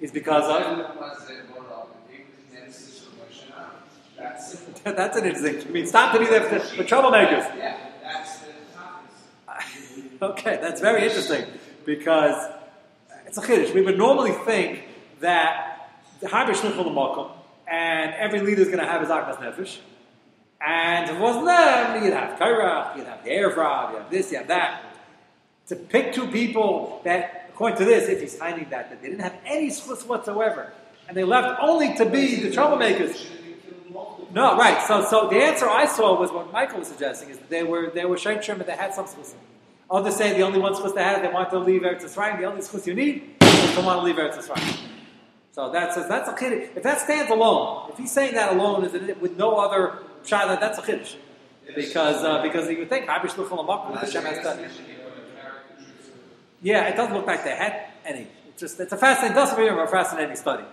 is 0.00 0.10
because 0.10 0.44
of? 0.48 0.96
That's. 4.84 5.16
An 5.16 5.24
interesting. 5.24 5.68
I 5.68 5.70
mean, 5.72 5.86
stop 5.86 6.12
to 6.12 6.18
be 6.18 6.26
there 6.26 6.42
for, 6.42 6.84
troublemakers. 6.84 7.56
Yeah, 7.56 7.76
that's 8.02 8.38
the 10.18 10.26
okay, 10.26 10.58
that's 10.60 10.80
very 10.80 11.04
interesting 11.04 11.46
because 11.86 12.50
it's 13.26 13.38
a 13.38 13.40
chiddush. 13.40 13.74
We 13.74 13.82
would 13.82 13.96
normally 13.96 14.32
think 14.32 14.84
that 15.20 15.90
the 16.20 16.26
Harbe 16.26 16.50
Shlichul 16.50 16.86
L'Makom 16.86 17.30
and 17.70 18.12
every 18.14 18.40
leader 18.40 18.60
is 18.62 18.66
going 18.66 18.80
to 18.80 18.84
have 18.84 19.00
his 19.00 19.10
Akmas 19.10 19.36
Nefesh. 19.36 19.78
And 20.60 21.08
if 21.08 21.16
it 21.16 21.20
wasn't 21.20 21.46
them, 21.46 22.04
you'd 22.04 22.12
have 22.12 22.38
Kairach, 22.38 22.96
you'd 22.96 23.06
have 23.06 23.24
the 23.24 23.30
Erev 23.30 23.92
you'd 23.92 24.02
have 24.02 24.10
this, 24.10 24.32
you 24.32 24.38
have 24.38 24.48
that. 24.48 24.82
To 25.68 25.76
pick 25.76 26.12
two 26.12 26.26
people 26.26 27.00
that, 27.04 27.46
according 27.48 27.78
to 27.78 27.84
this, 27.84 28.08
if 28.08 28.20
he's 28.20 28.36
finding 28.36 28.68
that, 28.70 28.90
that 28.90 29.00
they 29.00 29.08
didn't 29.08 29.22
have 29.22 29.36
any 29.46 29.70
schluss 29.70 30.04
whatsoever, 30.04 30.72
and 31.08 31.16
they 31.16 31.24
left 31.24 31.60
only 31.62 31.94
to 31.94 32.04
be 32.04 32.42
the 32.42 32.50
troublemakers. 32.50 33.24
No, 34.32 34.56
right. 34.56 34.82
So, 34.86 35.04
so 35.04 35.28
the 35.28 35.36
answer 35.36 35.68
I 35.68 35.86
saw 35.86 36.18
was 36.18 36.30
what 36.30 36.52
Michael 36.52 36.80
was 36.80 36.88
suggesting 36.88 37.30
is 37.30 37.38
that 37.38 37.50
they 37.50 37.64
were 37.64 37.90
they 37.90 38.04
were 38.04 38.16
Shaichim 38.16 38.54
and 38.54 38.62
they 38.62 38.76
had 38.76 38.94
some 38.94 39.06
schus. 39.06 39.34
Others 39.90 40.14
say 40.14 40.36
the 40.36 40.42
only 40.42 40.60
one 40.60 40.72
schus 40.74 40.94
they 40.94 41.02
had, 41.02 41.22
they 41.24 41.32
want 41.32 41.50
to 41.50 41.58
leave 41.58 41.82
Eretz 41.82 42.02
Yisrael. 42.02 42.38
The 42.38 42.44
only 42.44 42.60
schus 42.60 42.86
you 42.86 42.94
need 42.94 43.36
is 43.40 43.74
to 43.74 43.80
want 43.80 44.00
to 44.00 44.04
leave 44.04 44.16
Eretz 44.16 44.36
Yisrael. 44.36 44.89
So 45.52 45.70
that's 45.70 45.96
a, 45.96 46.00
that's 46.08 46.28
a 46.28 46.32
chiddush. 46.32 46.76
If 46.76 46.82
that 46.82 47.00
stands 47.00 47.30
alone, 47.30 47.90
if 47.90 47.98
he's 47.98 48.12
saying 48.12 48.34
that 48.34 48.52
alone, 48.52 48.84
is 48.84 48.94
it 48.94 49.20
with 49.20 49.36
no 49.36 49.56
other 49.56 49.98
shayla, 50.24 50.60
that's 50.60 50.78
a 50.78 50.82
chiddush. 50.82 51.16
Because 51.74 52.24
uh, 52.24 52.42
because 52.42 52.68
you 52.68 52.78
would 52.78 52.88
think 52.88 53.06
Hashem 53.06 54.24
has 54.24 54.44
done. 54.44 54.70
Yeah, 56.62 56.88
it 56.88 56.96
doesn't 56.96 57.14
look 57.14 57.26
like 57.26 57.44
they 57.44 57.54
had 57.56 57.86
any. 58.04 58.26
It's 58.48 58.60
just 58.60 58.80
it's 58.80 58.92
a 58.92 58.96
fascinating. 58.96 59.36
Doesn't 59.36 59.58
a 59.58 59.86
fascinating 59.86 60.36
study. 60.36 60.64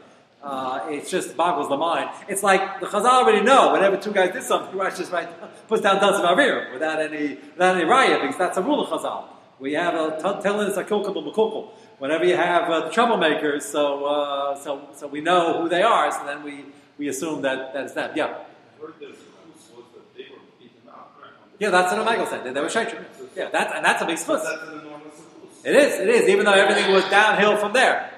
Uh, 0.43 0.85
it's 0.89 1.09
just 1.09 1.35
boggles 1.35 1.67
the 1.67 1.77
mind. 1.77 2.09
It's 2.27 2.43
like 2.43 2.79
the 2.79 2.85
Chazal 2.85 3.05
already 3.05 3.43
know 3.43 3.73
whenever 3.73 3.97
two 3.97 4.11
guys 4.13 4.31
did 4.33 4.43
something, 4.43 4.77
Rashi 4.77 4.97
just 4.97 5.11
right, 5.11 5.27
puts 5.67 5.81
down 5.81 5.97
of 5.97 6.21
Avir 6.21 6.71
without 6.71 7.01
any 7.01 7.35
without 7.35 7.75
any 7.75 7.85
raya 7.85 8.21
because 8.21 8.37
that's 8.37 8.57
a 8.57 8.61
rule 8.61 8.85
of 8.85 8.89
Chazal. 8.89 9.25
We 9.59 9.73
have 9.73 9.95
a 9.95 10.39
telling 10.43 10.69
us 10.69 10.77
a 10.77 10.83
b'mekukul. 11.15 11.69
Whenever 11.99 12.25
you 12.25 12.35
have 12.35 12.69
uh, 12.69 12.91
troublemakers, 12.91 13.63
so 13.63 14.05
uh, 14.05 14.55
so 14.55 14.87
so 14.93 15.07
we 15.07 15.19
know 15.19 15.61
who 15.61 15.69
they 15.69 15.81
are, 15.81 16.11
so 16.11 16.23
then 16.25 16.43
we, 16.43 16.65
we 16.99 17.07
assume 17.07 17.41
that 17.41 17.73
that's 17.73 17.93
them. 17.93 18.11
Yeah, 18.15 18.25
I 18.25 18.81
heard 18.81 18.93
the 18.99 19.05
schus 19.07 19.75
was 19.75 19.85
that 19.95 20.15
they 20.15 20.27
were 20.29 20.37
beaten 20.59 20.87
up. 20.87 21.17
Right? 21.19 21.31
yeah, 21.57 21.71
that's 21.71 21.91
what 21.91 22.05
Michael 22.05 22.27
said. 22.27 22.43
They, 22.43 22.53
they 22.53 22.61
were 22.61 22.67
shaychim. 22.67 23.03
Yeah, 23.35 23.49
that's 23.49 23.73
and 23.73 23.83
that's 23.83 24.03
a 24.03 24.05
big 24.05 24.19
split. 24.19 24.43
That's 24.43 24.61
an 24.61 24.79
enormous 24.79 25.15
schus. 25.15 25.65
It 25.65 25.75
is, 25.75 25.99
it 25.99 26.09
is, 26.09 26.29
even 26.29 26.45
though 26.45 26.53
everything 26.53 26.93
was 26.93 27.03
downhill 27.05 27.57
from 27.57 27.73
there. 27.73 28.11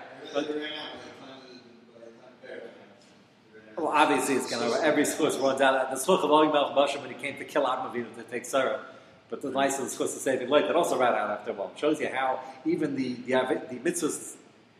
Well, 3.78 3.88
obviously, 3.88 4.36
it's 4.36 4.52
going 4.52 4.70
to 4.70 4.84
every 4.84 5.04
schus 5.04 5.42
runs 5.42 5.62
out. 5.62 5.90
The 5.90 5.96
schus 5.96 6.22
of 6.22 6.30
Olim 6.30 6.52
Melch 6.52 6.76
Basham 6.76 7.00
when 7.02 7.12
he 7.12 7.16
came 7.16 7.38
to 7.38 7.46
kill 7.46 7.64
Admavinu 7.64 8.14
to 8.18 8.24
take 8.24 8.44
Sarah, 8.44 8.82
but 9.30 9.42
the 9.42 9.50
schus 9.50 9.98
to 9.98 10.08
save 10.08 10.42
him 10.42 10.50
late 10.50 10.68
that 10.68 10.76
also 10.76 10.98
ran 10.98 11.14
out 11.14 11.30
after 11.30 11.52
a 11.52 11.54
while. 11.54 11.72
It 11.74 11.80
Shows 11.80 12.00
you 12.00 12.10
how 12.10 12.40
even 12.66 12.96
the 12.96 13.14
the, 13.14 13.62
the 13.70 13.80
mitzvahs 13.80 14.36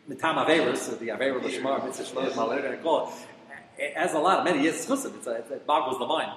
mitam 0.08 0.44
averus, 0.44 0.98
the 0.98 1.08
averus 1.08 1.42
l'shmar 1.44 1.84
mitzvah 1.84 2.04
shmar 2.04 2.36
maler 2.36 2.58
and 2.58 2.82
call 2.82 3.12
it 3.78 3.96
has 3.96 4.12
a 4.12 4.18
lot 4.18 4.40
of 4.40 4.44
many 4.44 4.62
years 4.62 4.86
chusim. 4.86 5.26
It 5.50 5.66
boggles 5.66 5.98
the 5.98 6.06
mind. 6.06 6.32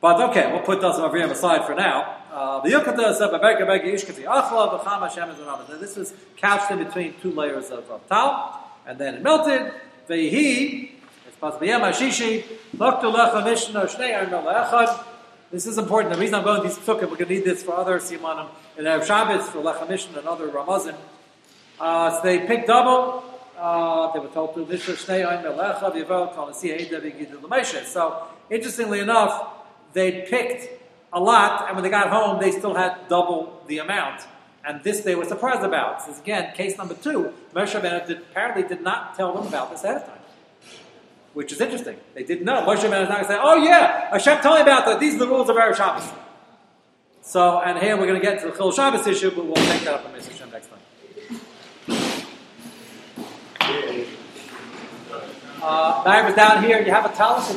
But 0.00 0.30
okay, 0.30 0.50
we'll 0.50 0.62
put 0.62 0.80
Dasim 0.80 1.00
Avriyam 1.00 1.30
aside 1.30 1.66
for 1.66 1.74
now. 1.74 2.16
Uh, 2.32 2.60
The 2.60 2.70
Yukata 2.70 3.14
said, 3.14 3.30
"Babeka 3.30 3.66
bega 3.66 3.84
ishkati 3.84 4.24
achla 4.24 4.80
v'cham 4.80 5.00
Hashem 5.00 5.28
is 5.28 5.40
another." 5.40 5.76
This 5.76 5.96
was 5.96 6.14
couched 6.38 6.70
in 6.70 6.78
between 6.78 7.14
two 7.20 7.32
layers 7.32 7.70
of, 7.70 7.90
of 7.90 8.08
tal, 8.08 8.64
and 8.86 8.98
then 8.98 9.16
it 9.16 9.22
melted. 9.22 9.72
Vehi, 10.08 10.92
it's 11.26 11.36
possible. 11.38 11.66
Shishi, 11.66 12.44
Loktu 12.76 13.14
lecha 13.14 13.44
mishna 13.44 13.84
shnei 13.84 14.16
armel 14.18 14.42
le'echad. 14.42 15.04
This 15.50 15.66
is 15.66 15.78
important. 15.78 16.14
The 16.14 16.20
reason 16.20 16.36
I'm 16.36 16.44
going 16.44 16.62
to 16.62 16.68
these 16.68 16.78
psukim, 16.78 17.10
we're 17.10 17.16
going 17.16 17.26
to 17.26 17.34
need 17.34 17.44
this 17.44 17.64
for 17.64 17.74
other 17.74 17.98
simanim 17.98 18.48
in 18.78 18.84
Erev 18.84 19.04
Shabbos 19.04 19.48
for 19.48 19.58
lecha 19.58 19.88
mishna 19.88 20.18
and 20.18 20.28
other 20.28 20.46
ramazim. 20.46 20.94
Uh, 21.80 22.16
so 22.16 22.22
they 22.22 22.46
picked 22.46 22.68
double. 22.68 23.24
Uh, 23.58 24.12
they 24.12 24.20
were 24.20 24.28
told 24.28 24.54
to 24.54 24.64
Mishra 24.64 24.94
Shnei 24.94 25.26
Ein 25.26 25.42
Melecha 25.44 25.92
L'Moshe. 27.42 27.84
So, 27.84 28.28
interestingly 28.48 29.00
enough, 29.00 29.48
they 29.92 30.22
picked 30.22 30.68
a 31.12 31.18
lot, 31.18 31.66
and 31.66 31.74
when 31.74 31.82
they 31.82 31.90
got 31.90 32.10
home, 32.10 32.40
they 32.40 32.52
still 32.52 32.74
had 32.74 33.08
double 33.08 33.64
the 33.66 33.78
amount. 33.78 34.22
And 34.64 34.84
this 34.84 35.00
they 35.00 35.16
were 35.16 35.24
surprised 35.24 35.64
about. 35.64 36.06
This 36.06 36.14
is 36.14 36.22
again 36.22 36.54
case 36.54 36.78
number 36.78 36.94
two. 36.94 37.32
Moshe 37.54 38.06
did, 38.06 38.18
apparently 38.18 38.62
did 38.62 38.82
not 38.82 39.16
tell 39.16 39.34
them 39.34 39.48
about 39.48 39.72
this 39.72 39.82
ahead 39.82 39.96
of 39.96 40.06
time, 40.06 40.19
which 41.34 41.52
is 41.52 41.60
interesting. 41.60 41.96
They 42.14 42.24
didn't 42.24 42.44
know. 42.44 42.62
Moshe 42.62 42.78
Rabbeinu 42.78 43.02
is 43.02 43.08
not 43.08 43.20
going 43.20 43.24
to 43.24 43.28
say, 43.28 43.38
"Oh 43.40 43.56
yeah, 43.56 44.10
Hashem 44.10 44.42
told 44.42 44.56
me 44.56 44.62
about 44.62 44.84
that. 44.86 45.00
These 45.00 45.14
are 45.16 45.18
the 45.18 45.28
rules 45.28 45.48
of 45.48 45.56
Erev 45.56 45.76
Shabbos." 45.76 46.08
So, 47.22 47.60
and 47.60 47.78
here 47.78 47.96
we're 47.96 48.06
going 48.06 48.20
to 48.20 48.26
get 48.26 48.40
to 48.40 48.46
the 48.50 48.56
Chil 48.56 48.72
Shabbos 48.72 49.06
issue, 49.06 49.30
but 49.30 49.44
we'll 49.44 49.54
take 49.54 49.82
that 49.82 49.94
up 49.94 50.06
in 50.06 50.12
Mr. 50.12 50.50
Next 50.50 50.68
time. 50.68 50.80
Uh, 55.62 56.24
was 56.26 56.34
down 56.34 56.64
here. 56.64 56.80
You 56.80 56.90
have 56.90 57.04
a 57.04 57.14
talent. 57.14 57.44
So 57.44 57.52